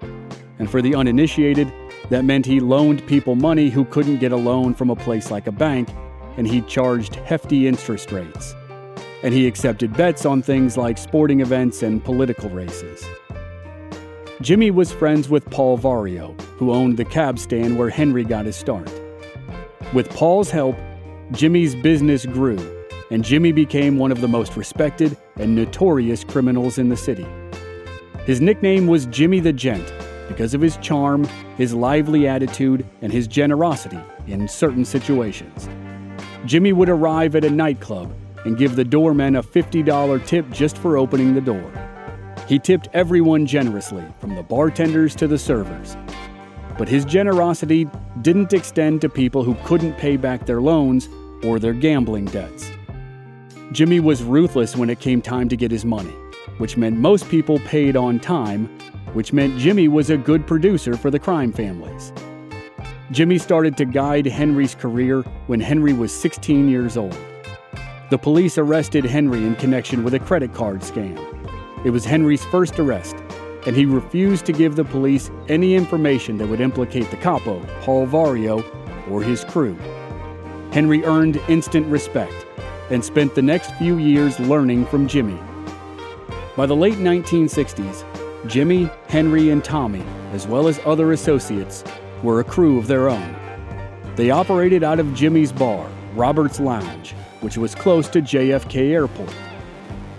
And 0.59 0.69
for 0.69 0.79
the 0.79 0.93
uninitiated, 0.93 1.73
that 2.09 2.25
meant 2.25 2.45
he 2.45 2.59
loaned 2.59 3.05
people 3.07 3.33
money 3.35 3.69
who 3.69 3.85
couldn't 3.85 4.19
get 4.19 4.31
a 4.31 4.37
loan 4.37 4.75
from 4.75 4.91
a 4.91 4.95
place 4.95 5.31
like 5.31 5.47
a 5.47 5.51
bank, 5.51 5.89
and 6.37 6.47
he 6.47 6.61
charged 6.61 7.15
hefty 7.15 7.67
interest 7.67 8.11
rates. 8.11 8.53
And 9.23 9.33
he 9.33 9.47
accepted 9.47 9.97
bets 9.97 10.25
on 10.25 10.41
things 10.41 10.77
like 10.77 10.97
sporting 10.97 11.41
events 11.41 11.81
and 11.83 12.03
political 12.03 12.49
races. 12.49 13.03
Jimmy 14.41 14.71
was 14.71 14.91
friends 14.91 15.27
with 15.27 15.49
Paul 15.49 15.77
Vario, 15.77 16.39
who 16.57 16.71
owned 16.71 16.97
the 16.97 17.05
cab 17.05 17.39
stand 17.39 17.77
where 17.77 17.89
Henry 17.89 18.23
got 18.23 18.45
his 18.45 18.55
start. 18.55 18.89
With 19.93 20.09
Paul's 20.11 20.51
help, 20.51 20.77
Jimmy's 21.31 21.75
business 21.75 22.25
grew, 22.25 22.57
and 23.11 23.23
Jimmy 23.23 23.51
became 23.51 23.97
one 23.97 24.11
of 24.11 24.19
the 24.19 24.27
most 24.27 24.57
respected 24.57 25.15
and 25.35 25.55
notorious 25.55 26.23
criminals 26.23 26.79
in 26.79 26.89
the 26.89 26.97
city. 26.97 27.27
His 28.25 28.41
nickname 28.41 28.87
was 28.87 29.05
Jimmy 29.05 29.39
the 29.39 29.53
Gent 29.53 29.93
because 30.27 30.55
of 30.55 30.61
his 30.61 30.77
charm, 30.77 31.25
his 31.55 31.71
lively 31.71 32.27
attitude, 32.27 32.83
and 33.03 33.13
his 33.13 33.27
generosity 33.27 33.99
in 34.25 34.47
certain 34.47 34.83
situations. 34.83 35.69
Jimmy 36.45 36.73
would 36.73 36.89
arrive 36.89 37.35
at 37.35 37.45
a 37.45 37.49
nightclub 37.49 38.11
and 38.45 38.57
give 38.57 38.75
the 38.75 38.83
doorman 38.83 39.35
a 39.35 39.43
$50 39.43 40.25
tip 40.25 40.49
just 40.49 40.79
for 40.79 40.97
opening 40.97 41.35
the 41.35 41.41
door. 41.41 41.71
He 42.47 42.57
tipped 42.57 42.87
everyone 42.93 43.45
generously, 43.45 44.03
from 44.19 44.35
the 44.35 44.43
bartenders 44.43 45.13
to 45.15 45.27
the 45.27 45.37
servers. 45.37 45.95
But 46.75 46.87
his 46.87 47.05
generosity 47.05 47.87
didn't 48.21 48.53
extend 48.53 49.01
to 49.01 49.09
people 49.09 49.43
who 49.43 49.53
couldn't 49.65 49.97
pay 49.97 50.17
back 50.17 50.45
their 50.45 50.61
loans 50.61 51.07
or 51.43 51.59
their 51.59 51.73
gambling 51.73 52.25
debts. 52.25 52.71
Jimmy 53.71 53.99
was 53.99 54.23
ruthless 54.23 54.75
when 54.75 54.89
it 54.89 54.99
came 54.99 55.21
time 55.21 55.47
to 55.49 55.55
get 55.55 55.71
his 55.71 55.85
money, 55.85 56.13
which 56.57 56.75
meant 56.75 56.97
most 56.97 57.29
people 57.29 57.59
paid 57.59 57.95
on 57.95 58.19
time, 58.19 58.65
which 59.13 59.33
meant 59.33 59.57
Jimmy 59.59 59.87
was 59.87 60.09
a 60.09 60.17
good 60.17 60.47
producer 60.47 60.97
for 60.97 61.11
the 61.11 61.19
crime 61.19 61.51
families. 61.51 62.11
Jimmy 63.11 63.37
started 63.37 63.75
to 63.77 63.85
guide 63.85 64.25
Henry's 64.25 64.75
career 64.75 65.21
when 65.47 65.59
Henry 65.59 65.93
was 65.93 66.13
16 66.13 66.67
years 66.67 66.97
old. 66.97 67.17
The 68.09 68.17
police 68.17 68.57
arrested 68.57 69.05
Henry 69.05 69.45
in 69.45 69.55
connection 69.55 70.03
with 70.03 70.13
a 70.15 70.19
credit 70.19 70.53
card 70.53 70.81
scam. 70.81 71.17
It 71.85 71.91
was 71.91 72.05
Henry's 72.05 72.43
first 72.45 72.79
arrest, 72.79 73.15
and 73.65 73.75
he 73.75 73.85
refused 73.85 74.45
to 74.47 74.51
give 74.51 74.75
the 74.75 74.83
police 74.83 75.29
any 75.47 75.75
information 75.75 76.37
that 76.37 76.47
would 76.47 76.61
implicate 76.61 77.09
the 77.11 77.17
capo, 77.17 77.63
Paul 77.81 78.07
Vario, 78.07 78.63
or 79.09 79.21
his 79.21 79.43
crew. 79.43 79.77
Henry 80.71 81.03
earned 81.03 81.37
instant 81.47 81.87
respect 81.87 82.45
and 82.91 83.03
spent 83.03 83.33
the 83.33 83.41
next 83.41 83.73
few 83.75 83.97
years 83.97 84.39
learning 84.39 84.85
from 84.85 85.07
Jimmy. 85.07 85.39
By 86.55 86.65
the 86.65 86.75
late 86.75 86.95
1960s, 86.95 88.03
Jimmy, 88.47 88.89
Henry, 89.07 89.49
and 89.49 89.63
Tommy, 89.63 90.03
as 90.31 90.47
well 90.47 90.67
as 90.67 90.79
other 90.85 91.11
associates, 91.11 91.83
were 92.21 92.39
a 92.39 92.43
crew 92.43 92.77
of 92.77 92.87
their 92.87 93.09
own. 93.09 93.35
They 94.15 94.29
operated 94.29 94.83
out 94.83 94.99
of 94.99 95.13
Jimmy's 95.13 95.51
bar, 95.51 95.89
Robert's 96.13 96.59
Lounge, 96.59 97.13
which 97.41 97.57
was 97.57 97.73
close 97.73 98.07
to 98.09 98.21
JFK 98.21 98.91
Airport. 98.91 99.33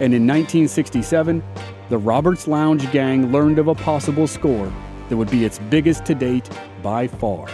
And 0.00 0.14
in 0.14 0.26
1967, 0.26 1.42
the 1.90 1.98
Roberts 1.98 2.48
Lounge 2.48 2.90
gang 2.92 3.30
learned 3.30 3.58
of 3.58 3.68
a 3.68 3.74
possible 3.74 4.26
score 4.26 4.72
that 5.08 5.16
would 5.16 5.30
be 5.30 5.44
its 5.44 5.58
biggest 5.58 6.04
to 6.06 6.14
date 6.14 6.48
by 6.82 7.06
far. 7.06 7.46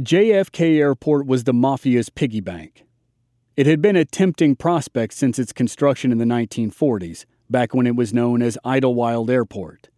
JFK 0.00 0.78
Airport 0.78 1.26
was 1.26 1.44
the 1.44 1.52
mafia's 1.52 2.08
piggy 2.08 2.40
bank. 2.40 2.86
It 3.54 3.66
had 3.66 3.82
been 3.82 3.96
a 3.96 4.06
tempting 4.06 4.56
prospect 4.56 5.12
since 5.12 5.38
its 5.38 5.52
construction 5.52 6.10
in 6.10 6.16
the 6.16 6.24
1940s, 6.24 7.26
back 7.50 7.74
when 7.74 7.86
it 7.86 7.94
was 7.94 8.14
known 8.14 8.40
as 8.40 8.56
Idlewild 8.64 9.28
Airport. 9.28 9.90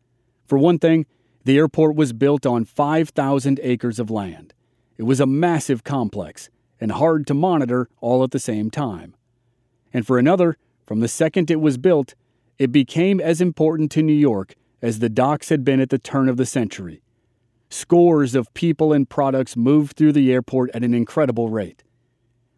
For 0.49 0.59
one 0.59 0.80
thing, 0.80 1.06
the 1.44 1.56
airport 1.56 1.94
was 1.94 2.12
built 2.12 2.44
on 2.44 2.64
5,000 2.64 3.61
acres 3.62 4.00
of 4.00 4.11
land. 4.11 4.54
It 4.97 5.04
was 5.04 5.21
a 5.21 5.26
massive 5.26 5.85
complex 5.85 6.50
and 6.80 6.90
hard 6.90 7.25
to 7.28 7.35
monitor 7.35 7.88
all 8.00 8.25
at 8.25 8.32
the 8.32 8.40
same 8.40 8.73
time. 8.73 9.14
And 9.92 10.04
for 10.04 10.18
another, 10.18 10.56
from 10.85 10.99
the 10.99 11.06
second 11.06 11.49
it 11.49 11.61
was 11.61 11.78
built, 11.78 12.16
it 12.59 12.73
became 12.73 13.21
as 13.21 13.40
important 13.40 13.92
to 13.92 14.02
New 14.02 14.12
York 14.12 14.56
as 14.80 14.99
the 14.99 15.09
docks 15.09 15.49
had 15.49 15.64
been 15.64 15.78
at 15.78 15.90
the 15.90 15.99
turn 15.99 16.28
of 16.28 16.38
the 16.38 16.47
century. 16.47 17.01
Scores 17.73 18.35
of 18.35 18.52
people 18.52 18.93
and 18.93 19.09
products 19.09 19.57
moved 19.57 19.97
through 19.97 20.12
the 20.12 20.31
airport 20.31 20.71
at 20.75 20.85
an 20.85 20.93
incredible 20.93 21.49
rate. 21.49 21.83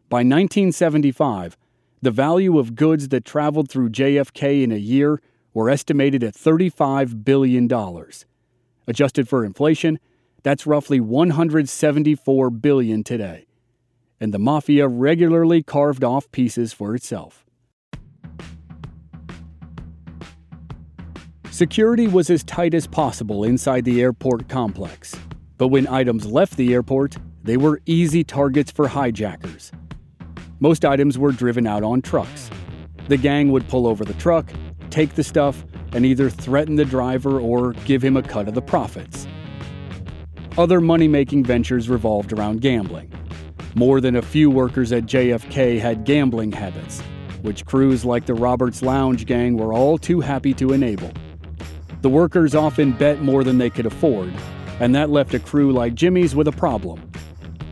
By 0.09 0.19
1975, 0.19 1.57
the 2.03 2.11
value 2.11 2.59
of 2.59 2.75
goods 2.75 3.11
that 3.11 3.25
traveled 3.25 3.71
through 3.71 3.91
JFK 3.91 4.65
in 4.65 4.73
a 4.73 4.77
year 4.77 5.23
were 5.53 5.71
estimated 5.71 6.25
at 6.25 6.35
$35 6.35 7.25
billion. 7.25 7.71
Adjusted 8.89 9.29
for 9.29 9.45
inflation, 9.45 10.01
that's 10.43 10.67
roughly 10.67 10.99
174 10.99 12.51
billion 12.51 13.05
today. 13.05 13.47
And 14.19 14.35
the 14.35 14.41
mafia 14.41 14.89
regularly 14.89 15.63
carved 15.63 16.03
off 16.03 16.29
pieces 16.33 16.73
for 16.73 16.93
itself. 16.97 17.44
Security 21.55 22.09
was 22.09 22.31
as 22.31 22.43
tight 22.43 22.75
as 22.75 22.85
possible 22.85 23.45
inside 23.45 23.85
the 23.85 24.03
airport 24.03 24.49
complex. 24.49 25.15
But 25.57 25.69
when 25.69 25.87
items 25.87 26.27
left 26.27 26.57
the 26.57 26.75
airport, 26.75 27.17
they 27.45 27.57
were 27.57 27.81
easy 27.87 28.25
targets 28.25 28.73
for 28.73 28.89
hijackers. 28.89 29.71
Most 30.59 30.85
items 30.85 31.17
were 31.17 31.31
driven 31.31 31.65
out 31.65 31.85
on 31.85 32.03
trucks. 32.03 32.51
The 33.07 33.17
gang 33.17 33.53
would 33.53 33.69
pull 33.69 33.87
over 33.87 34.05
the 34.05 34.15
truck, 34.15 34.53
take 34.91 35.15
the 35.15 35.23
stuff, 35.23 35.65
and 35.93 36.05
either 36.05 36.29
threaten 36.29 36.75
the 36.75 36.85
driver 36.85 37.39
or 37.39 37.75
give 37.85 38.03
him 38.03 38.17
a 38.17 38.23
cut 38.25 38.49
of 38.49 38.55
the 38.55 38.61
profits. 38.61 39.29
Other 40.59 40.81
money 40.81 41.07
making 41.07 41.45
ventures 41.45 41.89
revolved 41.89 42.33
around 42.33 42.63
gambling. 42.63 43.13
More 43.77 44.01
than 44.01 44.17
a 44.17 44.23
few 44.23 44.51
workers 44.51 44.91
at 44.91 45.05
JFK 45.05 45.79
had 45.79 46.03
gambling 46.03 46.51
habits, 46.51 47.01
which 47.43 47.65
crews 47.65 48.05
like 48.05 48.27
the 48.27 48.35
Roberts 48.35 48.83
Lounge 48.83 49.25
gang 49.25 49.57
were 49.57 49.73
all 49.73 49.99
too 49.99 50.21
happy 50.21 50.53
to 50.55 50.73
enable. 50.73 51.13
The 52.05 52.11
workers 52.11 52.55
often 52.55 52.93
bet 52.93 53.23
more 53.23 53.45
than 53.45 53.57
they 53.57 53.71
could 53.71 53.87
afford, 53.87 54.31
and 54.79 54.95
that 54.95 55.09
left 55.09 55.33
a 55.33 55.39
crew 55.39 55.73
like 55.73 55.95
Jimmy's 55.95 56.37
with 56.37 56.47
a 56.47 56.53
problem. 56.53 57.11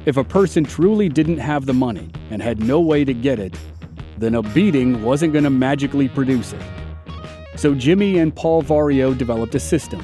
If 0.07 0.17
a 0.17 0.25
person 0.25 0.65
truly 0.65 1.11
didn't 1.11 1.37
have 1.37 1.67
the 1.67 1.75
money 1.75 2.09
and 2.31 2.41
had 2.41 2.59
no 2.59 2.81
way 2.81 3.05
to 3.05 3.13
get 3.13 3.39
it, 3.39 3.55
then 4.17 4.35
a 4.35 4.41
beating 4.41 5.03
wasn't 5.03 5.35
going 5.35 5.45
to 5.45 5.51
magically 5.51 6.09
produce 6.09 6.55
it. 6.55 6.63
So 7.57 7.75
Jimmy 7.75 8.21
and 8.21 8.35
Paul 8.35 8.63
Vario 8.63 9.15
developed 9.15 9.55
a 9.55 9.61
system. 9.61 10.03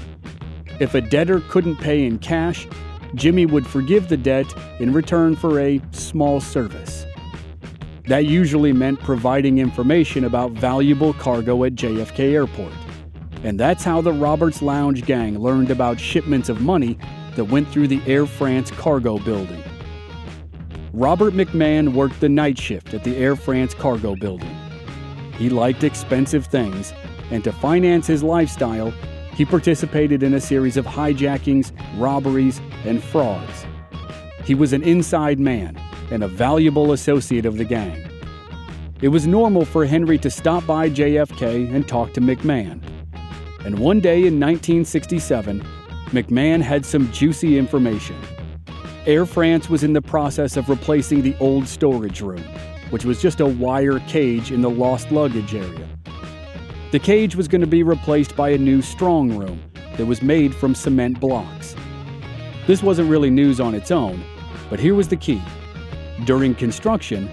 If 0.78 0.94
a 0.94 1.00
debtor 1.00 1.40
couldn't 1.48 1.76
pay 1.76 2.04
in 2.04 2.18
cash, 2.18 2.68
Jimmy 3.14 3.46
would 3.46 3.66
forgive 3.66 4.10
the 4.10 4.18
debt 4.18 4.52
in 4.78 4.92
return 4.92 5.36
for 5.36 5.58
a 5.58 5.80
small 5.92 6.42
service. 6.42 7.06
That 8.08 8.26
usually 8.26 8.74
meant 8.74 9.00
providing 9.00 9.56
information 9.56 10.24
about 10.24 10.50
valuable 10.50 11.14
cargo 11.14 11.64
at 11.64 11.76
JFK 11.76 12.34
Airport. 12.34 12.74
And 13.44 13.58
that's 13.58 13.84
how 13.84 14.00
the 14.00 14.12
Roberts 14.12 14.62
Lounge 14.62 15.04
gang 15.04 15.38
learned 15.38 15.70
about 15.70 16.00
shipments 16.00 16.48
of 16.48 16.60
money 16.60 16.98
that 17.36 17.44
went 17.44 17.68
through 17.68 17.88
the 17.88 18.02
Air 18.06 18.26
France 18.26 18.70
cargo 18.70 19.18
building. 19.18 19.62
Robert 20.92 21.34
McMahon 21.34 21.92
worked 21.92 22.20
the 22.20 22.28
night 22.28 22.58
shift 22.58 22.94
at 22.94 23.04
the 23.04 23.16
Air 23.16 23.36
France 23.36 23.74
cargo 23.74 24.16
building. 24.16 24.54
He 25.36 25.48
liked 25.48 25.84
expensive 25.84 26.46
things 26.46 26.92
and 27.30 27.44
to 27.44 27.52
finance 27.52 28.06
his 28.06 28.22
lifestyle, 28.22 28.92
he 29.34 29.44
participated 29.44 30.22
in 30.22 30.34
a 30.34 30.40
series 30.40 30.76
of 30.76 30.86
hijackings, 30.86 31.72
robberies, 31.98 32.60
and 32.84 33.02
frauds. 33.02 33.66
He 34.44 34.54
was 34.54 34.72
an 34.72 34.82
inside 34.82 35.38
man 35.38 35.80
and 36.10 36.24
a 36.24 36.28
valuable 36.28 36.92
associate 36.92 37.46
of 37.46 37.58
the 37.58 37.64
gang. 37.64 38.10
It 39.00 39.08
was 39.08 39.26
normal 39.26 39.64
for 39.64 39.84
Henry 39.86 40.18
to 40.18 40.30
stop 40.30 40.66
by 40.66 40.90
JFK 40.90 41.72
and 41.72 41.86
talk 41.86 42.12
to 42.14 42.20
McMahon. 42.20 42.82
And 43.64 43.78
one 43.78 44.00
day 44.00 44.18
in 44.18 44.38
1967, 44.38 45.64
McMahon 46.06 46.60
had 46.60 46.86
some 46.86 47.10
juicy 47.12 47.58
information. 47.58 48.16
Air 49.04 49.26
France 49.26 49.68
was 49.68 49.84
in 49.84 49.92
the 49.92 50.02
process 50.02 50.56
of 50.56 50.68
replacing 50.68 51.22
the 51.22 51.36
old 51.40 51.66
storage 51.66 52.20
room, 52.20 52.44
which 52.90 53.04
was 53.04 53.20
just 53.20 53.40
a 53.40 53.46
wire 53.46 53.98
cage 54.00 54.52
in 54.52 54.62
the 54.62 54.70
lost 54.70 55.10
luggage 55.10 55.54
area. 55.54 55.88
The 56.92 56.98
cage 56.98 57.36
was 57.36 57.48
going 57.48 57.60
to 57.60 57.66
be 57.66 57.82
replaced 57.82 58.36
by 58.36 58.50
a 58.50 58.58
new 58.58 58.80
strong 58.80 59.36
room 59.36 59.60
that 59.96 60.06
was 60.06 60.22
made 60.22 60.54
from 60.54 60.74
cement 60.74 61.20
blocks. 61.20 61.74
This 62.66 62.82
wasn't 62.82 63.10
really 63.10 63.30
news 63.30 63.60
on 63.60 63.74
its 63.74 63.90
own, 63.90 64.22
but 64.70 64.78
here 64.78 64.94
was 64.94 65.08
the 65.08 65.16
key. 65.16 65.42
During 66.24 66.54
construction, 66.54 67.28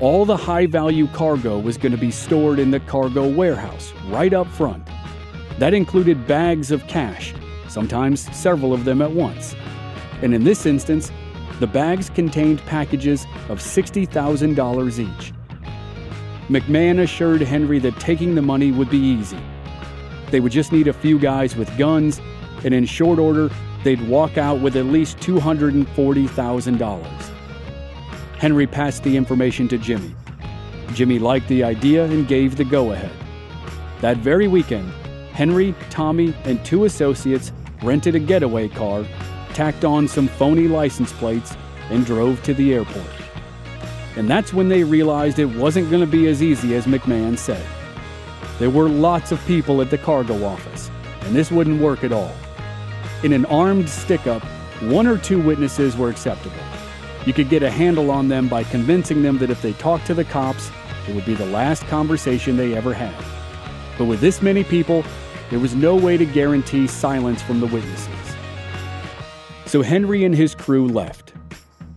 all 0.00 0.24
the 0.24 0.36
high 0.36 0.66
value 0.66 1.06
cargo 1.08 1.58
was 1.58 1.76
going 1.76 1.92
to 1.92 1.98
be 1.98 2.10
stored 2.10 2.58
in 2.58 2.70
the 2.70 2.80
cargo 2.80 3.28
warehouse 3.28 3.92
right 4.06 4.32
up 4.32 4.46
front. 4.48 4.86
That 5.58 5.74
included 5.74 6.26
bags 6.26 6.70
of 6.70 6.86
cash, 6.86 7.34
sometimes 7.68 8.34
several 8.36 8.72
of 8.72 8.84
them 8.84 9.02
at 9.02 9.10
once. 9.10 9.56
And 10.22 10.32
in 10.34 10.44
this 10.44 10.66
instance, 10.66 11.10
the 11.58 11.66
bags 11.66 12.08
contained 12.10 12.60
packages 12.66 13.26
of 13.48 13.58
$60,000 13.58 14.98
each. 14.98 15.32
McMahon 16.48 17.00
assured 17.02 17.40
Henry 17.40 17.80
that 17.80 17.98
taking 17.98 18.36
the 18.36 18.42
money 18.42 18.70
would 18.70 18.88
be 18.88 18.98
easy. 18.98 19.40
They 20.30 20.38
would 20.40 20.52
just 20.52 20.70
need 20.72 20.86
a 20.86 20.92
few 20.92 21.18
guys 21.18 21.56
with 21.56 21.76
guns, 21.76 22.20
and 22.64 22.72
in 22.72 22.84
short 22.86 23.18
order, 23.18 23.50
they'd 23.82 24.00
walk 24.08 24.38
out 24.38 24.60
with 24.60 24.76
at 24.76 24.86
least 24.86 25.18
$240,000. 25.18 27.04
Henry 28.38 28.66
passed 28.68 29.02
the 29.02 29.16
information 29.16 29.66
to 29.68 29.76
Jimmy. 29.78 30.14
Jimmy 30.94 31.18
liked 31.18 31.48
the 31.48 31.64
idea 31.64 32.04
and 32.04 32.28
gave 32.28 32.56
the 32.56 32.64
go 32.64 32.92
ahead. 32.92 33.10
That 34.00 34.18
very 34.18 34.46
weekend, 34.46 34.92
Henry, 35.38 35.72
Tommy, 35.88 36.34
and 36.42 36.64
two 36.64 36.84
associates 36.84 37.52
rented 37.84 38.16
a 38.16 38.18
getaway 38.18 38.66
car, 38.66 39.06
tacked 39.54 39.84
on 39.84 40.08
some 40.08 40.26
phony 40.26 40.66
license 40.66 41.12
plates, 41.12 41.56
and 41.90 42.04
drove 42.04 42.42
to 42.42 42.52
the 42.52 42.74
airport. 42.74 43.06
And 44.16 44.28
that's 44.28 44.52
when 44.52 44.68
they 44.68 44.82
realized 44.82 45.38
it 45.38 45.44
wasn't 45.44 45.90
going 45.90 46.00
to 46.00 46.10
be 46.10 46.26
as 46.26 46.42
easy 46.42 46.74
as 46.74 46.86
McMahon 46.86 47.38
said. 47.38 47.64
There 48.58 48.68
were 48.68 48.88
lots 48.88 49.30
of 49.30 49.40
people 49.46 49.80
at 49.80 49.90
the 49.90 49.98
cargo 49.98 50.44
office, 50.44 50.90
and 51.20 51.36
this 51.36 51.52
wouldn't 51.52 51.80
work 51.80 52.02
at 52.02 52.10
all. 52.10 52.34
In 53.22 53.32
an 53.32 53.46
armed 53.46 53.88
stick 53.88 54.26
up, 54.26 54.42
one 54.90 55.06
or 55.06 55.18
two 55.18 55.40
witnesses 55.40 55.96
were 55.96 56.08
acceptable. 56.08 56.56
You 57.26 57.32
could 57.32 57.48
get 57.48 57.62
a 57.62 57.70
handle 57.70 58.10
on 58.10 58.26
them 58.26 58.48
by 58.48 58.64
convincing 58.64 59.22
them 59.22 59.38
that 59.38 59.50
if 59.50 59.62
they 59.62 59.74
talked 59.74 60.04
to 60.08 60.14
the 60.14 60.24
cops, 60.24 60.72
it 61.06 61.14
would 61.14 61.24
be 61.24 61.34
the 61.34 61.46
last 61.46 61.84
conversation 61.84 62.56
they 62.56 62.76
ever 62.76 62.92
had. 62.92 63.14
But 63.96 64.06
with 64.06 64.20
this 64.20 64.42
many 64.42 64.64
people, 64.64 65.04
there 65.50 65.58
was 65.58 65.74
no 65.74 65.96
way 65.96 66.16
to 66.16 66.26
guarantee 66.26 66.86
silence 66.86 67.40
from 67.42 67.60
the 67.60 67.66
witnesses. 67.66 68.36
So 69.66 69.82
Henry 69.82 70.24
and 70.24 70.34
his 70.34 70.54
crew 70.54 70.86
left. 70.86 71.34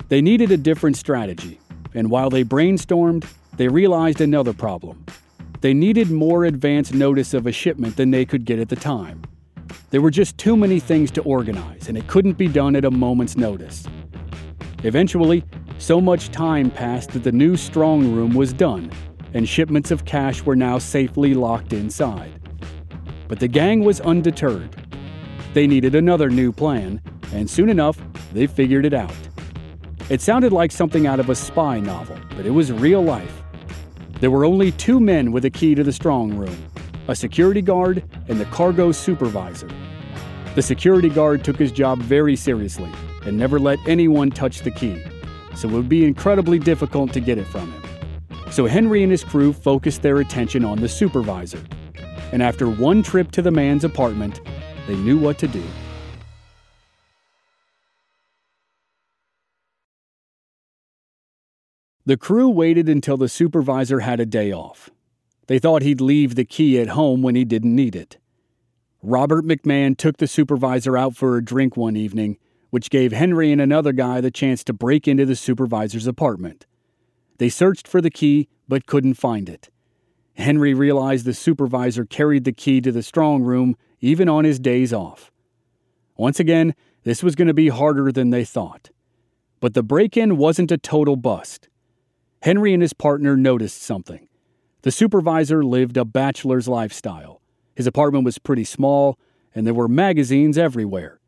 They 0.10 0.22
needed 0.22 0.52
a 0.52 0.58
different 0.58 0.98
strategy, 0.98 1.60
and 1.94 2.10
while 2.10 2.30
they 2.30 2.44
brainstormed, 2.44 3.26
they 3.58 3.68
realized 3.68 4.22
another 4.22 4.54
problem. 4.54 5.06
They 5.62 5.74
needed 5.74 6.10
more 6.10 6.46
advance 6.46 6.94
notice 6.94 7.34
of 7.34 7.46
a 7.46 7.52
shipment 7.52 7.96
than 7.96 8.12
they 8.12 8.26
could 8.26 8.46
get 8.46 8.60
at 8.60 8.70
the 8.70 8.76
time. 8.76 9.22
There 9.92 10.02
were 10.02 10.12
just 10.12 10.38
too 10.38 10.58
many 10.58 10.80
things 10.80 11.12
to 11.12 11.22
organize, 11.22 11.88
and 11.88 11.98
it 11.98 12.08
couldn't 12.08 12.38
be 12.38 12.48
done 12.48 12.76
at 12.76 12.86
a 12.86 12.92
moment's 12.92 13.38
notice. 13.38 13.86
Eventually, 14.84 15.44
so 15.78 16.02
much 16.02 16.32
time 16.32 16.72
passed 16.72 17.12
that 17.12 17.24
the 17.24 17.32
new 17.32 17.56
strong 17.56 18.14
room 18.14 18.34
was 18.34 18.54
done, 18.54 18.92
and 19.34 19.48
shipments 19.48 19.92
of 19.92 20.06
cash 20.06 20.44
were 20.44 20.56
now 20.56 20.78
safely 20.78 21.34
locked 21.34 21.74
inside. 21.74 22.41
But 23.32 23.40
the 23.40 23.48
gang 23.48 23.86
was 23.86 24.02
undeterred. 24.02 24.76
They 25.54 25.66
needed 25.66 25.96
another 25.96 26.30
new 26.30 26.52
plan, 26.52 27.02
and 27.32 27.50
soon 27.50 27.70
enough, 27.70 27.98
they 28.34 28.46
figured 28.46 28.86
it 28.86 28.94
out. 28.94 29.16
It 30.10 30.20
sounded 30.20 30.52
like 30.52 30.70
something 30.70 31.08
out 31.08 31.22
of 31.22 31.30
a 31.30 31.36
spy 31.36 31.80
novel, 31.80 32.18
but 32.36 32.46
it 32.46 32.50
was 32.50 32.74
real 32.74 33.02
life. 33.02 33.42
There 34.20 34.32
were 34.32 34.44
only 34.44 34.74
two 34.74 35.00
men 35.00 35.32
with 35.32 35.46
a 35.46 35.50
key 35.50 35.76
to 35.76 35.84
the 35.86 35.94
strong 35.94 36.36
room 36.36 36.58
a 37.08 37.16
security 37.16 37.62
guard 37.62 38.04
and 38.28 38.38
the 38.38 38.44
cargo 38.48 38.92
supervisor. 38.92 39.70
The 40.56 40.62
security 40.62 41.08
guard 41.08 41.46
took 41.46 41.56
his 41.56 41.72
job 41.72 42.00
very 42.00 42.36
seriously 42.36 42.92
and 43.26 43.38
never 43.38 43.62
let 43.62 43.80
anyone 43.88 44.32
touch 44.32 44.60
the 44.60 44.72
key, 44.72 45.02
so 45.56 45.70
it 45.70 45.72
would 45.72 45.88
be 45.88 46.04
incredibly 46.04 46.60
difficult 46.60 47.14
to 47.14 47.22
get 47.22 47.38
it 47.38 47.48
from 47.48 47.72
him. 47.72 47.84
So 48.52 48.66
Henry 48.66 49.04
and 49.04 49.12
his 49.12 49.24
crew 49.24 49.54
focused 49.54 50.02
their 50.02 50.18
attention 50.18 50.66
on 50.66 50.82
the 50.82 50.90
supervisor. 50.90 51.64
And 52.32 52.42
after 52.42 52.70
one 52.70 53.04
trip 53.04 53.32
to 53.32 53.42
the 53.42 53.52
man's 53.52 53.84
apartment, 53.84 54.42
they 54.88 54.96
knew 54.96 55.18
what 55.18 55.38
to 55.40 55.48
do. 55.48 55.64
The 62.06 62.18
crew 62.18 62.50
waited 62.50 62.90
until 62.90 63.16
the 63.18 63.30
supervisor 63.30 64.02
had 64.02 64.20
a 64.20 64.26
day 64.26 64.52
off. 64.52 64.90
They 65.48 65.60
thought 65.60 65.82
he'd 65.82 66.02
leave 66.02 66.36
the 66.36 66.46
key 66.46 66.80
at 66.80 66.90
home 66.90 67.22
when 67.22 67.36
he 67.36 67.46
didn't 67.46 67.76
need 67.76 67.96
it. 67.96 68.18
Robert 69.04 69.46
McMahon 69.46 69.98
took 69.98 70.18
the 70.18 70.28
supervisor 70.28 70.96
out 70.96 71.16
for 71.16 71.36
a 71.36 71.44
drink 71.44 71.76
one 71.76 71.96
evening, 71.96 72.38
which 72.70 72.92
gave 72.92 73.12
Henry 73.12 73.52
and 73.52 73.60
another 73.60 73.92
guy 73.92 74.22
the 74.22 74.30
chance 74.30 74.64
to 74.64 74.74
break 74.74 75.08
into 75.08 75.26
the 75.26 75.36
supervisor's 75.36 76.06
apartment. 76.06 76.68
They 77.40 77.50
searched 77.50 77.88
for 77.88 78.00
the 78.00 78.12
key 78.12 78.48
but 78.68 78.86
couldn't 78.86 79.16
find 79.16 79.50
it. 79.50 79.71
Henry 80.42 80.74
realized 80.74 81.26
the 81.26 81.34
supervisor 81.34 82.06
carried 82.06 82.44
the 82.44 82.52
key 82.52 82.82
to 82.82 82.92
the 82.92 83.04
strong 83.04 83.44
room 83.44 83.76
even 84.00 84.28
on 84.28 84.44
his 84.44 84.60
days 84.60 84.92
off. 84.92 85.32
Once 86.18 86.40
again, 86.40 86.74
this 87.04 87.24
was 87.24 87.36
going 87.36 87.48
to 87.48 87.54
be 87.54 87.70
harder 87.70 88.12
than 88.12 88.30
they 88.30 88.44
thought. 88.44 88.90
But 89.60 89.74
the 89.74 89.84
break 89.84 90.18
in 90.18 90.38
wasn't 90.38 90.72
a 90.72 90.78
total 90.78 91.16
bust. 91.16 91.70
Henry 92.42 92.74
and 92.74 92.82
his 92.82 92.94
partner 92.94 93.38
noticed 93.38 93.82
something. 93.82 94.28
The 94.82 94.92
supervisor 94.92 95.64
lived 95.64 95.98
a 95.98 96.06
bachelor's 96.06 96.68
lifestyle. 96.68 97.42
His 97.76 97.88
apartment 97.88 98.26
was 98.26 98.40
pretty 98.40 98.64
small, 98.64 99.20
and 99.54 99.66
there 99.66 99.74
were 99.74 99.88
magazines 99.88 100.58
everywhere. 100.58 101.20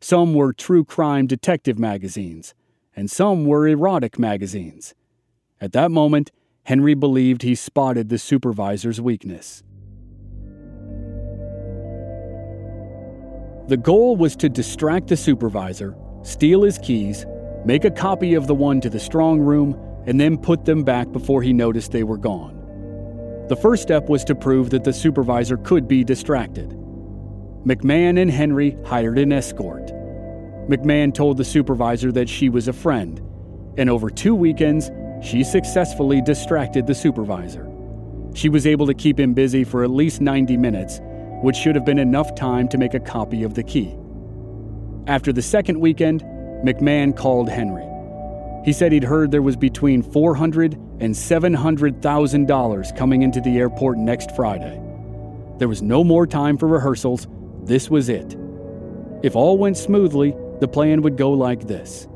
Some 0.00 0.34
were 0.34 0.52
true 0.52 0.84
crime 0.84 1.26
detective 1.26 1.78
magazines, 1.78 2.54
and 2.94 3.10
some 3.10 3.46
were 3.46 3.66
erotic 3.66 4.18
magazines. 4.18 4.94
At 5.60 5.72
that 5.72 5.90
moment, 5.90 6.30
Henry 6.68 6.92
believed 6.92 7.40
he 7.40 7.54
spotted 7.54 8.10
the 8.10 8.18
supervisor's 8.18 9.00
weakness. 9.00 9.62
The 13.68 13.78
goal 13.78 14.16
was 14.16 14.36
to 14.36 14.50
distract 14.50 15.06
the 15.08 15.16
supervisor, 15.16 15.96
steal 16.24 16.64
his 16.64 16.76
keys, 16.76 17.24
make 17.64 17.86
a 17.86 17.90
copy 17.90 18.34
of 18.34 18.46
the 18.46 18.54
one 18.54 18.82
to 18.82 18.90
the 18.90 19.00
strong 19.00 19.40
room, 19.40 19.80
and 20.06 20.20
then 20.20 20.36
put 20.36 20.66
them 20.66 20.84
back 20.84 21.10
before 21.10 21.40
he 21.40 21.54
noticed 21.54 21.90
they 21.90 22.02
were 22.02 22.18
gone. 22.18 23.46
The 23.48 23.56
first 23.56 23.82
step 23.82 24.10
was 24.10 24.22
to 24.24 24.34
prove 24.34 24.68
that 24.68 24.84
the 24.84 24.92
supervisor 24.92 25.56
could 25.56 25.88
be 25.88 26.04
distracted. 26.04 26.68
McMahon 27.64 28.20
and 28.20 28.30
Henry 28.30 28.76
hired 28.84 29.18
an 29.18 29.32
escort. 29.32 29.86
McMahon 30.68 31.14
told 31.14 31.38
the 31.38 31.46
supervisor 31.46 32.12
that 32.12 32.28
she 32.28 32.50
was 32.50 32.68
a 32.68 32.74
friend, 32.74 33.22
and 33.78 33.88
over 33.88 34.10
two 34.10 34.34
weekends, 34.34 34.90
she 35.22 35.42
successfully 35.44 36.20
distracted 36.20 36.86
the 36.86 36.94
supervisor. 36.94 37.68
She 38.34 38.48
was 38.48 38.66
able 38.66 38.86
to 38.86 38.94
keep 38.94 39.18
him 39.18 39.34
busy 39.34 39.64
for 39.64 39.82
at 39.82 39.90
least 39.90 40.20
90 40.20 40.56
minutes, 40.56 41.00
which 41.42 41.56
should 41.56 41.74
have 41.74 41.84
been 41.84 41.98
enough 41.98 42.34
time 42.34 42.68
to 42.68 42.78
make 42.78 42.94
a 42.94 43.00
copy 43.00 43.42
of 43.42 43.54
the 43.54 43.62
key. 43.62 43.96
After 45.06 45.32
the 45.32 45.42
second 45.42 45.80
weekend, 45.80 46.22
McMahon 46.64 47.16
called 47.16 47.48
Henry. 47.48 47.86
He 48.64 48.72
said 48.72 48.92
he'd 48.92 49.04
heard 49.04 49.30
there 49.30 49.42
was 49.42 49.56
between 49.56 50.02
$400 50.02 50.74
and 51.00 51.14
$700,000 51.14 52.96
coming 52.96 53.22
into 53.22 53.40
the 53.40 53.58
airport 53.58 53.98
next 53.98 54.34
Friday. 54.36 54.80
There 55.58 55.68
was 55.68 55.82
no 55.82 56.04
more 56.04 56.26
time 56.26 56.58
for 56.58 56.68
rehearsals. 56.68 57.26
This 57.62 57.88
was 57.88 58.08
it. 58.08 58.36
If 59.22 59.34
all 59.34 59.58
went 59.58 59.76
smoothly, 59.76 60.34
the 60.60 60.68
plan 60.68 61.02
would 61.02 61.16
go 61.16 61.32
like 61.32 61.66
this 61.66 62.06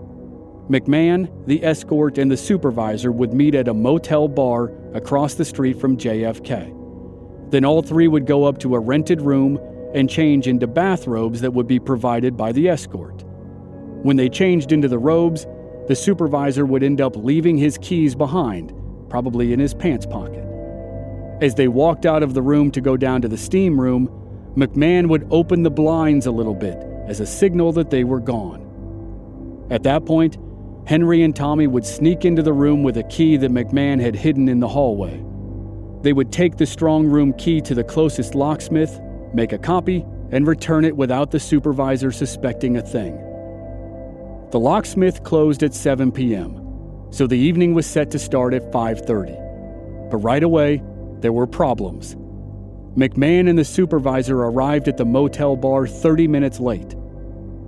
McMahon, 0.72 1.30
the 1.46 1.62
escort, 1.62 2.16
and 2.16 2.30
the 2.30 2.36
supervisor 2.36 3.12
would 3.12 3.34
meet 3.34 3.54
at 3.54 3.68
a 3.68 3.74
motel 3.74 4.26
bar 4.26 4.72
across 4.94 5.34
the 5.34 5.44
street 5.44 5.78
from 5.78 5.98
JFK. 5.98 7.50
Then 7.50 7.66
all 7.66 7.82
three 7.82 8.08
would 8.08 8.24
go 8.24 8.44
up 8.44 8.56
to 8.60 8.74
a 8.74 8.80
rented 8.80 9.20
room 9.20 9.60
and 9.94 10.08
change 10.08 10.48
into 10.48 10.66
bathrobes 10.66 11.42
that 11.42 11.52
would 11.52 11.66
be 11.66 11.78
provided 11.78 12.38
by 12.38 12.52
the 12.52 12.70
escort. 12.70 13.22
When 14.02 14.16
they 14.16 14.30
changed 14.30 14.72
into 14.72 14.88
the 14.88 14.98
robes, 14.98 15.46
the 15.88 15.94
supervisor 15.94 16.64
would 16.64 16.82
end 16.82 17.02
up 17.02 17.16
leaving 17.16 17.58
his 17.58 17.76
keys 17.82 18.14
behind, 18.14 18.72
probably 19.10 19.52
in 19.52 19.60
his 19.60 19.74
pants 19.74 20.06
pocket. 20.06 20.46
As 21.42 21.54
they 21.54 21.68
walked 21.68 22.06
out 22.06 22.22
of 22.22 22.32
the 22.32 22.40
room 22.40 22.70
to 22.70 22.80
go 22.80 22.96
down 22.96 23.20
to 23.20 23.28
the 23.28 23.36
steam 23.36 23.78
room, 23.78 24.08
McMahon 24.56 25.08
would 25.08 25.28
open 25.30 25.64
the 25.64 25.70
blinds 25.70 26.24
a 26.24 26.30
little 26.30 26.54
bit 26.54 26.78
as 27.06 27.20
a 27.20 27.26
signal 27.26 27.72
that 27.72 27.90
they 27.90 28.04
were 28.04 28.20
gone. 28.20 29.66
At 29.70 29.82
that 29.82 30.06
point, 30.06 30.38
Henry 30.84 31.22
and 31.22 31.34
Tommy 31.34 31.66
would 31.66 31.86
sneak 31.86 32.24
into 32.24 32.42
the 32.42 32.52
room 32.52 32.82
with 32.82 32.96
a 32.96 33.04
key 33.04 33.36
that 33.36 33.52
McMahon 33.52 34.00
had 34.00 34.16
hidden 34.16 34.48
in 34.48 34.58
the 34.58 34.68
hallway. 34.68 35.22
They 36.02 36.12
would 36.12 36.32
take 36.32 36.56
the 36.56 36.66
strong 36.66 37.06
room 37.06 37.32
key 37.34 37.60
to 37.60 37.74
the 37.74 37.84
closest 37.84 38.34
locksmith, 38.34 39.00
make 39.32 39.52
a 39.52 39.58
copy, 39.58 40.04
and 40.32 40.46
return 40.46 40.84
it 40.84 40.96
without 40.96 41.30
the 41.30 41.38
supervisor 41.38 42.10
suspecting 42.10 42.76
a 42.76 42.82
thing. 42.82 43.14
The 44.50 44.58
locksmith 44.58 45.22
closed 45.22 45.62
at 45.62 45.72
7 45.72 46.10
p.m., 46.10 46.58
so 47.10 47.26
the 47.26 47.38
evening 47.38 47.74
was 47.74 47.86
set 47.86 48.10
to 48.10 48.18
start 48.18 48.52
at 48.54 48.72
5:30. 48.72 50.10
But 50.10 50.16
right 50.18 50.42
away, 50.42 50.82
there 51.20 51.32
were 51.32 51.46
problems. 51.46 52.16
McMahon 52.96 53.48
and 53.48 53.58
the 53.58 53.64
supervisor 53.64 54.38
arrived 54.42 54.88
at 54.88 54.96
the 54.96 55.04
motel 55.04 55.56
bar 55.56 55.86
30 55.86 56.26
minutes 56.26 56.58
late. 56.58 56.94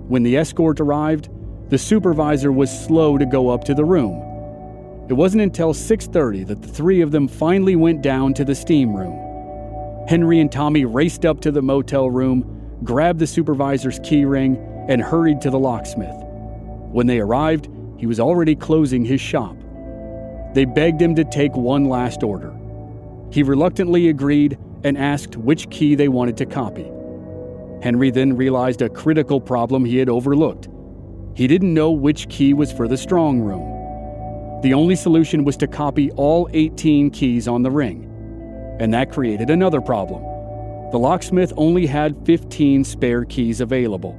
When 0.07 0.23
the 0.23 0.37
escort 0.37 0.79
arrived, 0.79 1.29
the 1.69 1.77
supervisor 1.77 2.51
was 2.51 2.85
slow 2.85 3.17
to 3.17 3.25
go 3.25 3.49
up 3.49 3.63
to 3.63 3.73
the 3.73 3.85
room. 3.85 4.21
It 5.09 5.13
wasn't 5.13 5.43
until 5.43 5.73
6:30 5.73 6.43
that 6.43 6.61
the 6.61 6.67
three 6.67 7.01
of 7.01 7.11
them 7.11 7.27
finally 7.27 7.75
went 7.75 8.01
down 8.01 8.33
to 8.35 8.45
the 8.45 8.55
steam 8.55 8.95
room. 8.95 9.17
Henry 10.07 10.39
and 10.39 10.51
Tommy 10.51 10.85
raced 10.85 11.25
up 11.25 11.41
to 11.41 11.51
the 11.51 11.61
motel 11.61 12.09
room, 12.09 12.45
grabbed 12.83 13.19
the 13.19 13.27
supervisor's 13.27 13.99
key 14.03 14.25
ring, 14.25 14.57
and 14.87 15.01
hurried 15.01 15.41
to 15.41 15.49
the 15.49 15.59
locksmith. 15.59 16.15
When 16.91 17.07
they 17.07 17.19
arrived, 17.19 17.69
he 17.97 18.05
was 18.05 18.19
already 18.19 18.55
closing 18.55 19.03
his 19.03 19.21
shop. 19.21 19.55
They 20.53 20.65
begged 20.65 21.01
him 21.01 21.15
to 21.15 21.23
take 21.23 21.55
one 21.55 21.85
last 21.85 22.23
order. 22.23 22.53
He 23.31 23.41
reluctantly 23.41 24.09
agreed 24.09 24.57
and 24.83 24.97
asked 24.97 25.35
which 25.35 25.69
key 25.71 25.95
they 25.95 26.07
wanted 26.07 26.37
to 26.37 26.45
copy. 26.45 26.85
Henry 27.81 28.11
then 28.11 28.37
realized 28.37 28.81
a 28.81 28.89
critical 28.89 29.41
problem 29.41 29.83
he 29.83 29.97
had 29.97 30.09
overlooked. 30.09 30.69
He 31.35 31.47
didn't 31.47 31.73
know 31.73 31.91
which 31.91 32.29
key 32.29 32.53
was 32.53 32.71
for 32.71 32.87
the 32.87 32.97
strong 32.97 33.41
room. 33.41 34.61
The 34.61 34.73
only 34.73 34.95
solution 34.95 35.43
was 35.43 35.57
to 35.57 35.67
copy 35.67 36.09
all 36.11 36.49
18 36.53 37.11
keys 37.11 37.47
on 37.47 37.61
the 37.61 37.69
ring. 37.69 38.09
And 38.79 38.93
that 38.93 39.11
created 39.11 39.49
another 39.49 39.81
problem. 39.81 40.23
the 40.91 40.99
locksmith 40.99 41.51
only 41.57 41.85
had 41.85 42.25
15 42.25 42.85
spare 42.85 43.25
keys 43.25 43.59
available. 43.59 44.17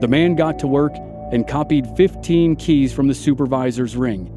The 0.00 0.08
man 0.08 0.34
got 0.36 0.58
to 0.60 0.66
work 0.66 0.94
and 1.32 1.46
copied 1.46 1.86
15 1.96 2.56
keys 2.56 2.92
from 2.94 3.08
the 3.08 3.14
supervisor's 3.14 3.94
ring, 3.94 4.30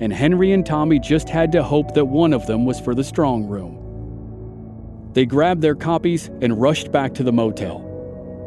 and 0.00 0.12
Henry 0.12 0.52
and 0.52 0.64
Tommy 0.64 1.00
just 1.00 1.28
had 1.28 1.50
to 1.52 1.62
hope 1.62 1.94
that 1.94 2.04
one 2.04 2.32
of 2.32 2.46
them 2.46 2.64
was 2.64 2.78
for 2.78 2.94
the 2.94 3.04
strong 3.04 3.48
room. 3.48 5.10
They 5.12 5.26
grabbed 5.26 5.60
their 5.60 5.74
copies 5.74 6.28
and 6.40 6.60
rushed 6.60 6.92
back 6.92 7.14
to 7.14 7.24
the 7.24 7.32
motel. 7.32 7.91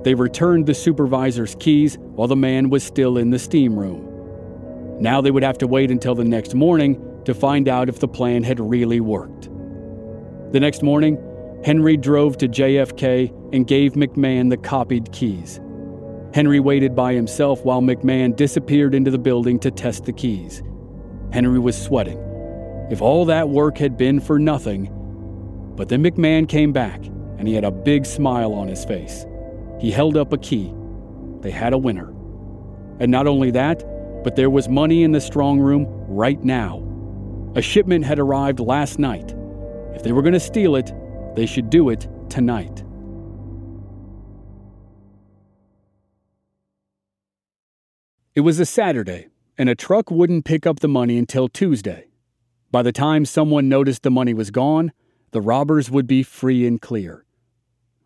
They 0.05 0.13
returned 0.13 0.67
the 0.67 0.75
supervisor's 0.75 1.55
keys 1.59 1.97
while 1.97 2.27
the 2.27 2.35
man 2.35 2.69
was 2.69 2.83
still 2.83 3.17
in 3.17 3.31
the 3.31 3.39
steam 3.39 3.75
room. 3.75 4.07
Now 5.01 5.19
they 5.19 5.31
would 5.31 5.41
have 5.41 5.57
to 5.57 5.67
wait 5.67 5.89
until 5.89 6.13
the 6.13 6.23
next 6.23 6.53
morning 6.53 7.23
to 7.25 7.33
find 7.33 7.67
out 7.67 7.89
if 7.89 7.99
the 7.99 8.07
plan 8.07 8.43
had 8.43 8.59
really 8.59 8.99
worked. 8.99 9.49
The 10.51 10.59
next 10.59 10.83
morning, 10.83 11.17
Henry 11.65 11.97
drove 11.97 12.37
to 12.37 12.47
JFK 12.47 13.33
and 13.51 13.65
gave 13.65 13.93
McMahon 13.93 14.51
the 14.51 14.57
copied 14.57 15.11
keys. 15.11 15.59
Henry 16.35 16.59
waited 16.59 16.95
by 16.95 17.15
himself 17.15 17.65
while 17.65 17.81
McMahon 17.81 18.35
disappeared 18.35 18.93
into 18.93 19.09
the 19.09 19.17
building 19.17 19.57
to 19.61 19.71
test 19.71 20.05
the 20.05 20.13
keys. 20.13 20.61
Henry 21.33 21.57
was 21.57 21.75
sweating. 21.81 22.19
If 22.91 23.01
all 23.01 23.25
that 23.25 23.49
work 23.49 23.79
had 23.79 23.97
been 23.97 24.19
for 24.19 24.37
nothing. 24.37 24.91
But 25.75 25.89
then 25.89 26.03
McMahon 26.03 26.47
came 26.47 26.71
back, 26.71 27.03
and 27.39 27.47
he 27.47 27.55
had 27.55 27.63
a 27.63 27.71
big 27.71 28.05
smile 28.05 28.53
on 28.53 28.67
his 28.67 28.85
face. 28.85 29.25
He 29.79 29.91
held 29.91 30.17
up 30.17 30.33
a 30.33 30.37
key. 30.37 30.73
They 31.41 31.51
had 31.51 31.73
a 31.73 31.77
winner. 31.77 32.09
And 32.99 33.11
not 33.11 33.27
only 33.27 33.51
that, 33.51 33.83
but 34.23 34.35
there 34.35 34.49
was 34.49 34.69
money 34.69 35.03
in 35.03 35.11
the 35.11 35.21
strong 35.21 35.59
room 35.59 35.85
right 36.07 36.43
now. 36.43 36.81
A 37.55 37.61
shipment 37.61 38.05
had 38.05 38.19
arrived 38.19 38.59
last 38.59 38.99
night. 38.99 39.35
If 39.93 40.03
they 40.03 40.11
were 40.11 40.21
going 40.21 40.33
to 40.33 40.39
steal 40.39 40.75
it, 40.75 40.91
they 41.35 41.45
should 41.45 41.69
do 41.69 41.89
it 41.89 42.07
tonight. 42.29 42.83
It 48.33 48.41
was 48.41 48.59
a 48.59 48.65
Saturday, 48.65 49.27
and 49.57 49.69
a 49.69 49.75
truck 49.75 50.11
wouldn't 50.11 50.45
pick 50.45 50.65
up 50.65 50.79
the 50.79 50.87
money 50.87 51.17
until 51.17 51.47
Tuesday. 51.47 52.07
By 52.71 52.81
the 52.81 52.91
time 52.91 53.25
someone 53.25 53.69
noticed 53.69 54.03
the 54.03 54.11
money 54.11 54.33
was 54.33 54.51
gone, 54.51 54.91
the 55.31 55.41
robbers 55.41 55.89
would 55.89 56.07
be 56.07 56.23
free 56.23 56.65
and 56.65 56.81
clear. 56.81 57.24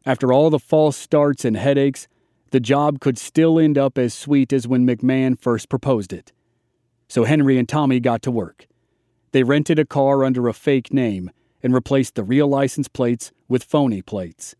After 0.10 0.34
all 0.34 0.50
the 0.50 0.58
false 0.58 0.98
starts 0.98 1.46
and 1.46 1.56
headaches, 1.56 2.08
the 2.50 2.60
job 2.60 3.00
could 3.00 3.20
still 3.20 3.60
end 3.60 3.78
up 3.78 3.96
as 3.96 4.12
sweet 4.12 4.52
as 4.52 4.68
when 4.68 4.84
McMahon 4.84 5.38
first 5.38 5.70
proposed 5.70 6.12
it. 6.12 6.34
So 7.08 7.26
Henry 7.26 7.60
and 7.60 7.70
Tommy 7.70 8.00
got 8.00 8.24
to 8.24 8.32
work. 8.32 8.66
They 9.34 9.44
rented 9.44 9.78
a 9.78 9.86
car 9.86 10.24
under 10.26 10.48
a 10.48 10.54
fake 10.56 10.92
name 10.92 11.30
and 11.62 11.76
replaced 11.76 12.16
the 12.16 12.24
real 12.24 12.48
license 12.48 12.88
plates 12.88 13.32
with 13.48 13.64
phony 13.64 14.02
plates. 14.02 14.56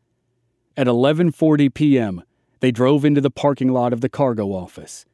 At 0.78 0.86
11:40 0.86 1.74
p.m., 1.74 2.22
they 2.60 2.70
drove 2.70 3.04
into 3.04 3.20
the 3.20 3.32
parking 3.32 3.70
lot 3.70 3.92
of 3.92 4.02
the 4.02 4.10
cargo 4.20 4.50
office. 4.50 5.08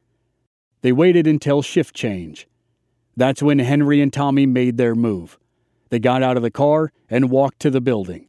They 0.82 0.92
waited 0.92 1.26
until 1.26 1.62
shift 1.62 1.96
change. 1.96 2.46
That's 3.16 3.42
when 3.42 3.60
Henry 3.60 4.02
and 4.02 4.12
Tommy 4.12 4.44
made 4.44 4.76
their 4.76 4.94
move. 4.94 5.38
They 5.88 5.98
got 5.98 6.22
out 6.22 6.36
of 6.36 6.42
the 6.42 6.50
car 6.50 6.92
and 7.08 7.30
walked 7.30 7.58
to 7.60 7.70
the 7.70 7.80
building. 7.80 8.28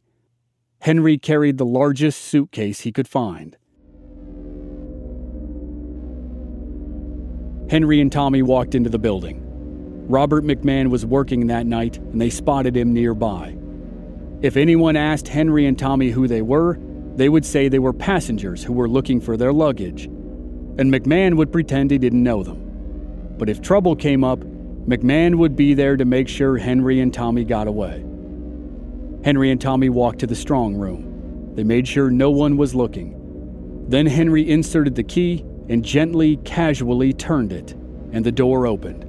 Henry 0.80 1.18
carried 1.18 1.58
the 1.58 1.66
largest 1.66 2.22
suitcase 2.22 2.80
he 2.80 2.92
could 2.92 3.08
find. 3.08 3.56
Henry 7.68 8.00
and 8.00 8.10
Tommy 8.10 8.42
walked 8.42 8.74
into 8.74 8.88
the 8.88 8.98
building. 8.98 9.44
Robert 10.08 10.44
McMahon 10.44 10.88
was 10.88 11.04
working 11.04 11.48
that 11.48 11.66
night, 11.66 11.98
and 11.98 12.20
they 12.20 12.30
spotted 12.30 12.76
him 12.76 12.94
nearby. 12.94 13.56
If 14.40 14.56
anyone 14.56 14.96
asked 14.96 15.28
Henry 15.28 15.66
and 15.66 15.78
Tommy 15.78 16.10
who 16.10 16.26
they 16.26 16.40
were, 16.40 16.78
they 17.16 17.28
would 17.28 17.44
say 17.44 17.68
they 17.68 17.80
were 17.80 17.92
passengers 17.92 18.62
who 18.62 18.72
were 18.72 18.88
looking 18.88 19.20
for 19.20 19.36
their 19.36 19.52
luggage. 19.52 20.04
And 20.04 20.92
McMahon 20.92 21.36
would 21.36 21.52
pretend 21.52 21.90
he 21.90 21.98
didn't 21.98 22.22
know 22.22 22.42
them. 22.44 22.64
But 23.36 23.50
if 23.50 23.60
trouble 23.60 23.96
came 23.96 24.24
up, 24.24 24.38
McMahon 24.38 25.34
would 25.34 25.56
be 25.56 25.74
there 25.74 25.96
to 25.96 26.04
make 26.04 26.28
sure 26.28 26.56
Henry 26.56 27.00
and 27.00 27.12
Tommy 27.12 27.44
got 27.44 27.66
away. 27.66 28.07
Henry 29.24 29.50
and 29.50 29.60
Tommy 29.60 29.88
walked 29.88 30.20
to 30.20 30.26
the 30.26 30.34
strong 30.34 30.74
room. 30.74 31.54
They 31.54 31.64
made 31.64 31.88
sure 31.88 32.10
no 32.10 32.30
one 32.30 32.56
was 32.56 32.74
looking. 32.74 33.86
Then 33.88 34.06
Henry 34.06 34.48
inserted 34.48 34.94
the 34.94 35.02
key 35.02 35.44
and 35.68 35.84
gently, 35.84 36.36
casually 36.38 37.12
turned 37.12 37.52
it, 37.52 37.72
and 38.12 38.24
the 38.24 38.32
door 38.32 38.66
opened. 38.66 39.04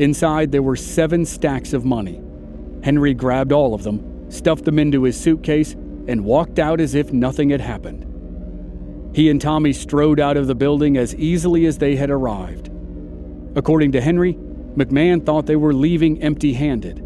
Inside, 0.00 0.50
there 0.50 0.62
were 0.62 0.76
seven 0.76 1.24
stacks 1.24 1.72
of 1.72 1.84
money. 1.84 2.20
Henry 2.82 3.14
grabbed 3.14 3.52
all 3.52 3.72
of 3.72 3.82
them, 3.82 4.30
stuffed 4.30 4.64
them 4.64 4.78
into 4.78 5.04
his 5.04 5.18
suitcase, 5.18 5.72
and 5.72 6.24
walked 6.24 6.58
out 6.58 6.80
as 6.80 6.94
if 6.94 7.12
nothing 7.12 7.50
had 7.50 7.60
happened. 7.60 8.10
He 9.14 9.30
and 9.30 9.40
Tommy 9.40 9.72
strode 9.72 10.18
out 10.18 10.36
of 10.36 10.48
the 10.48 10.54
building 10.54 10.96
as 10.96 11.14
easily 11.14 11.66
as 11.66 11.78
they 11.78 11.94
had 11.94 12.10
arrived. 12.10 12.70
According 13.54 13.92
to 13.92 14.00
Henry, 14.00 14.34
McMahon 14.76 15.24
thought 15.24 15.46
they 15.46 15.56
were 15.56 15.72
leaving 15.72 16.20
empty 16.20 16.54
handed. 16.54 17.03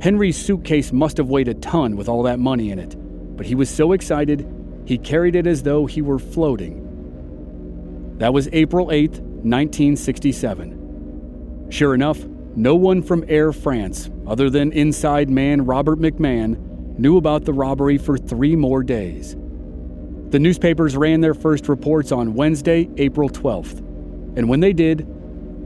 Henry's 0.00 0.36
suitcase 0.36 0.92
must 0.92 1.16
have 1.16 1.28
weighed 1.28 1.48
a 1.48 1.54
ton 1.54 1.96
with 1.96 2.08
all 2.08 2.22
that 2.22 2.38
money 2.38 2.70
in 2.70 2.78
it, 2.78 2.94
but 3.36 3.46
he 3.46 3.56
was 3.56 3.68
so 3.68 3.90
excited 3.92 4.48
he 4.84 4.96
carried 4.96 5.36
it 5.36 5.46
as 5.46 5.64
though 5.64 5.84
he 5.86 6.00
were 6.00 6.18
floating. 6.18 6.84
That 8.18 8.32
was 8.32 8.48
April 8.52 8.92
8, 8.92 9.10
1967. 9.10 11.66
Sure 11.70 11.94
enough, 11.94 12.24
no 12.56 12.74
one 12.74 13.02
from 13.02 13.24
Air 13.28 13.52
France, 13.52 14.10
other 14.26 14.50
than 14.50 14.72
inside 14.72 15.28
man 15.28 15.66
Robert 15.66 15.98
McMahon, 15.98 16.56
knew 16.98 17.16
about 17.16 17.44
the 17.44 17.52
robbery 17.52 17.98
for 17.98 18.16
three 18.16 18.56
more 18.56 18.82
days. 18.82 19.36
The 20.30 20.38
newspapers 20.38 20.96
ran 20.96 21.20
their 21.20 21.34
first 21.34 21.68
reports 21.68 22.12
on 22.12 22.34
Wednesday, 22.34 22.88
April 22.96 23.28
12th, 23.28 23.78
and 24.36 24.48
when 24.48 24.60
they 24.60 24.72
did, 24.72 25.06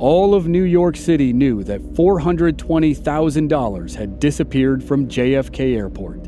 all 0.03 0.35
of 0.35 0.49
New 0.49 0.65
York 0.65 0.97
City 0.97 1.33
knew 1.33 1.63
that 1.63 1.81
$420,000 1.95 3.95
had 3.95 4.19
disappeared 4.19 4.83
from 4.83 5.07
JFK 5.07 5.77
Airport. 5.77 6.27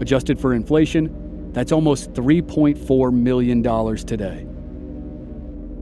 Adjusted 0.00 0.40
for 0.40 0.52
inflation, 0.52 1.52
that's 1.52 1.70
almost 1.70 2.12
$3.4 2.12 3.12
million 3.12 3.62
today. 4.04 4.44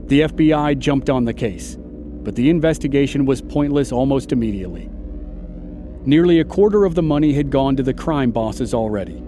The 0.07 0.21
FBI 0.21 0.77
jumped 0.77 1.09
on 1.09 1.25
the 1.25 1.33
case 1.33 1.79
but 2.27 2.35
the 2.35 2.49
investigation 2.49 3.25
was 3.25 3.41
pointless 3.41 3.93
almost 3.93 4.33
immediately. 4.33 4.89
Nearly 6.03 6.41
a 6.41 6.43
quarter 6.43 6.83
of 6.83 6.93
the 6.93 7.01
money 7.01 7.31
had 7.31 7.49
gone 7.49 7.77
to 7.77 7.83
the 7.83 7.93
crime 7.93 8.31
bosses 8.31 8.73
already. 8.73 9.23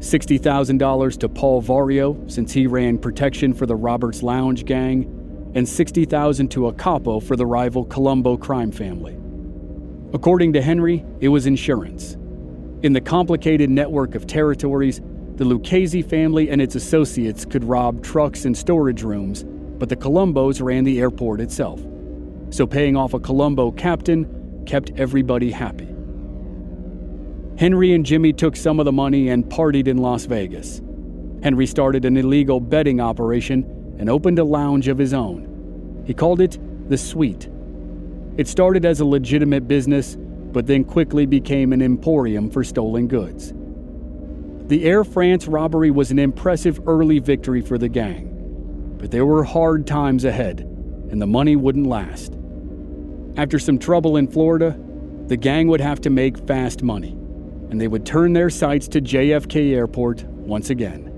$60,000 0.00 1.18
to 1.18 1.28
Paul 1.30 1.62
Vario, 1.62 2.30
since 2.30 2.52
he 2.52 2.66
ran 2.66 2.98
protection 2.98 3.54
for 3.54 3.64
the 3.64 3.74
Roberts 3.74 4.22
Lounge 4.22 4.66
gang, 4.66 5.21
and 5.54 5.68
60,000 5.68 6.48
to 6.50 6.68
a 6.68 6.72
capo 6.72 7.20
for 7.20 7.36
the 7.36 7.46
rival 7.46 7.84
Colombo 7.84 8.36
crime 8.36 8.72
family. 8.72 9.16
According 10.14 10.52
to 10.54 10.62
Henry, 10.62 11.04
it 11.20 11.28
was 11.28 11.46
insurance. 11.46 12.14
In 12.82 12.92
the 12.92 13.00
complicated 13.00 13.70
network 13.70 14.14
of 14.14 14.26
territories, 14.26 15.00
the 15.36 15.44
Lucchese 15.44 16.02
family 16.02 16.50
and 16.50 16.60
its 16.60 16.74
associates 16.74 17.44
could 17.44 17.64
rob 17.64 18.02
trucks 18.02 18.44
and 18.44 18.56
storage 18.56 19.02
rooms, 19.02 19.44
but 19.44 19.88
the 19.88 19.96
Colombos 19.96 20.62
ran 20.62 20.84
the 20.84 21.00
airport 21.00 21.40
itself 21.40 21.80
so 22.52 22.66
paying 22.66 22.96
off 22.96 23.14
a 23.14 23.18
Colombo 23.18 23.70
captain 23.72 24.62
kept 24.66 24.92
everybody 24.96 25.50
happy. 25.50 25.88
Henry 27.58 27.94
and 27.94 28.04
Jimmy 28.04 28.32
took 28.32 28.56
some 28.56 28.78
of 28.78 28.84
the 28.84 28.92
money 28.92 29.30
and 29.30 29.44
partied 29.44 29.88
in 29.88 29.98
Las 29.98 30.26
Vegas. 30.26 30.82
Henry 31.42 31.66
started 31.66 32.04
an 32.04 32.16
illegal 32.16 32.60
betting 32.60 33.00
operation 33.00 33.64
and 34.02 34.10
opened 34.10 34.40
a 34.40 34.44
lounge 34.44 34.88
of 34.88 34.98
his 34.98 35.14
own. 35.14 36.02
He 36.04 36.12
called 36.12 36.40
it 36.40 36.58
The 36.88 36.98
Suite. 36.98 37.48
It 38.36 38.48
started 38.48 38.84
as 38.84 38.98
a 38.98 39.04
legitimate 39.04 39.68
business, 39.68 40.16
but 40.18 40.66
then 40.66 40.82
quickly 40.82 41.24
became 41.24 41.72
an 41.72 41.80
emporium 41.80 42.50
for 42.50 42.64
stolen 42.64 43.06
goods. 43.06 43.52
The 44.66 44.82
Air 44.86 45.04
France 45.04 45.46
robbery 45.46 45.92
was 45.92 46.10
an 46.10 46.18
impressive 46.18 46.80
early 46.88 47.20
victory 47.20 47.60
for 47.60 47.78
the 47.78 47.88
gang, 47.88 48.96
but 48.98 49.12
there 49.12 49.24
were 49.24 49.44
hard 49.44 49.86
times 49.86 50.24
ahead, 50.24 50.62
and 51.12 51.22
the 51.22 51.26
money 51.28 51.54
wouldn't 51.54 51.86
last. 51.86 52.36
After 53.36 53.60
some 53.60 53.78
trouble 53.78 54.16
in 54.16 54.26
Florida, 54.26 54.76
the 55.28 55.36
gang 55.36 55.68
would 55.68 55.80
have 55.80 56.00
to 56.00 56.10
make 56.10 56.44
fast 56.48 56.82
money, 56.82 57.12
and 57.70 57.80
they 57.80 57.86
would 57.86 58.04
turn 58.04 58.32
their 58.32 58.50
sights 58.50 58.88
to 58.88 59.00
JFK 59.00 59.74
Airport 59.74 60.24
once 60.24 60.70
again. 60.70 61.11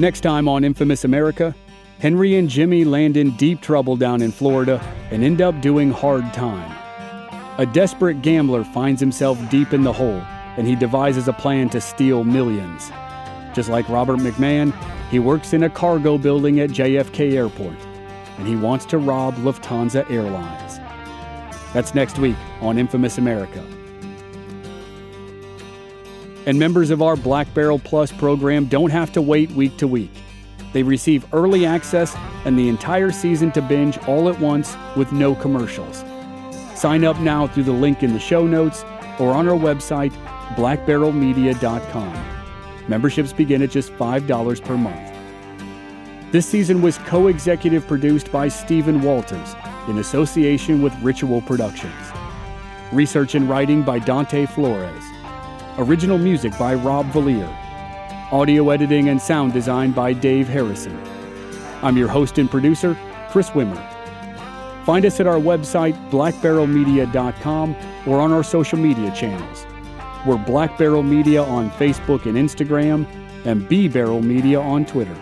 Next 0.00 0.20
time 0.22 0.48
on 0.48 0.64
Infamous 0.64 1.04
America, 1.04 1.54
Henry 1.98 2.36
and 2.36 2.48
Jimmy 2.48 2.86
land 2.86 3.18
in 3.18 3.36
deep 3.36 3.60
trouble 3.60 3.96
down 3.96 4.22
in 4.22 4.32
Florida 4.32 4.80
and 5.10 5.22
end 5.22 5.42
up 5.42 5.60
doing 5.60 5.90
hard 5.90 6.32
time. 6.32 6.74
A 7.58 7.66
desperate 7.66 8.22
gambler 8.22 8.64
finds 8.64 8.98
himself 8.98 9.38
deep 9.50 9.74
in 9.74 9.82
the 9.82 9.92
hole 9.92 10.22
and 10.56 10.66
he 10.66 10.74
devises 10.74 11.28
a 11.28 11.34
plan 11.34 11.68
to 11.68 11.82
steal 11.82 12.24
millions. 12.24 12.90
Just 13.54 13.68
like 13.68 13.86
Robert 13.90 14.20
McMahon, 14.20 14.72
he 15.10 15.18
works 15.18 15.52
in 15.52 15.64
a 15.64 15.68
cargo 15.68 16.16
building 16.16 16.60
at 16.60 16.70
JFK 16.70 17.34
Airport, 17.34 17.76
and 18.38 18.48
he 18.48 18.56
wants 18.56 18.86
to 18.86 18.96
rob 18.96 19.34
Lufthansa 19.34 20.10
Airlines. 20.10 20.78
That's 21.74 21.94
next 21.94 22.18
week 22.18 22.36
on 22.62 22.78
Infamous 22.78 23.18
America. 23.18 23.62
And 26.46 26.58
members 26.58 26.90
of 26.90 27.02
our 27.02 27.16
Black 27.16 27.52
Barrel 27.54 27.78
Plus 27.78 28.10
program 28.12 28.66
don't 28.66 28.90
have 28.90 29.12
to 29.12 29.22
wait 29.22 29.50
week 29.52 29.76
to 29.78 29.86
week. 29.86 30.12
They 30.72 30.82
receive 30.82 31.26
early 31.34 31.66
access 31.66 32.14
and 32.44 32.58
the 32.58 32.68
entire 32.68 33.10
season 33.10 33.50
to 33.52 33.62
binge 33.62 33.98
all 34.06 34.28
at 34.28 34.38
once 34.40 34.76
with 34.96 35.12
no 35.12 35.34
commercials. 35.34 36.04
Sign 36.74 37.04
up 37.04 37.18
now 37.18 37.46
through 37.46 37.64
the 37.64 37.72
link 37.72 38.02
in 38.02 38.12
the 38.12 38.20
show 38.20 38.46
notes 38.46 38.84
or 39.18 39.32
on 39.32 39.48
our 39.48 39.58
website, 39.58 40.12
blackbarrelmedia.com. 40.54 42.24
Memberships 42.88 43.32
begin 43.32 43.62
at 43.62 43.70
just 43.70 43.92
$5 43.92 44.64
per 44.64 44.76
month. 44.76 45.12
This 46.32 46.46
season 46.46 46.80
was 46.80 46.98
co 46.98 47.26
executive 47.26 47.86
produced 47.86 48.30
by 48.30 48.48
Stephen 48.48 49.02
Walters 49.02 49.54
in 49.88 49.98
association 49.98 50.80
with 50.80 50.94
Ritual 51.02 51.42
Productions. 51.42 51.92
Research 52.92 53.34
and 53.34 53.48
writing 53.48 53.82
by 53.82 53.98
Dante 53.98 54.46
Flores. 54.46 55.09
Original 55.78 56.18
music 56.18 56.56
by 56.58 56.74
Rob 56.74 57.06
Valier. 57.12 57.48
Audio 58.32 58.70
editing 58.70 59.08
and 59.08 59.22
sound 59.22 59.52
design 59.52 59.92
by 59.92 60.12
Dave 60.12 60.48
Harrison. 60.48 61.00
I'm 61.80 61.96
your 61.96 62.08
host 62.08 62.38
and 62.38 62.50
producer, 62.50 62.96
Chris 63.30 63.50
Wimmer. 63.50 63.80
Find 64.84 65.04
us 65.04 65.20
at 65.20 65.28
our 65.28 65.38
website, 65.38 65.94
blackbarrelmedia.com, 66.10 67.76
or 68.06 68.20
on 68.20 68.32
our 68.32 68.42
social 68.42 68.78
media 68.78 69.14
channels. 69.14 69.64
We're 70.26 70.44
Black 70.44 70.76
Barrel 70.76 71.04
Media 71.04 71.42
on 71.42 71.70
Facebook 71.70 72.26
and 72.26 72.36
Instagram, 72.36 73.06
and 73.46 73.68
B 73.68 73.86
Barrel 73.86 74.22
Media 74.22 74.60
on 74.60 74.84
Twitter. 74.84 75.16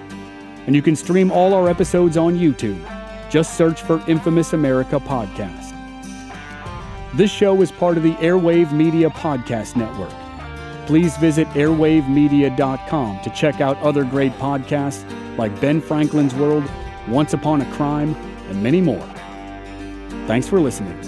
And 0.66 0.74
you 0.74 0.80
can 0.82 0.96
stream 0.96 1.30
all 1.30 1.52
our 1.52 1.68
episodes 1.68 2.16
on 2.16 2.36
YouTube. 2.36 2.82
Just 3.30 3.56
search 3.56 3.82
for 3.82 4.02
Infamous 4.08 4.54
America 4.54 4.98
Podcast. 4.98 5.74
This 7.14 7.30
show 7.30 7.60
is 7.60 7.70
part 7.70 7.98
of 7.98 8.02
the 8.02 8.14
Airwave 8.14 8.72
Media 8.72 9.10
Podcast 9.10 9.76
Network. 9.76 10.12
Please 10.88 11.18
visit 11.18 11.46
airwavemedia.com 11.48 13.20
to 13.20 13.28
check 13.28 13.60
out 13.60 13.76
other 13.82 14.04
great 14.04 14.32
podcasts 14.38 15.04
like 15.36 15.60
Ben 15.60 15.82
Franklin's 15.82 16.34
World, 16.34 16.64
Once 17.08 17.34
Upon 17.34 17.60
a 17.60 17.70
Crime, 17.74 18.14
and 18.48 18.62
many 18.62 18.80
more. 18.80 19.06
Thanks 20.26 20.48
for 20.48 20.58
listening. 20.58 20.98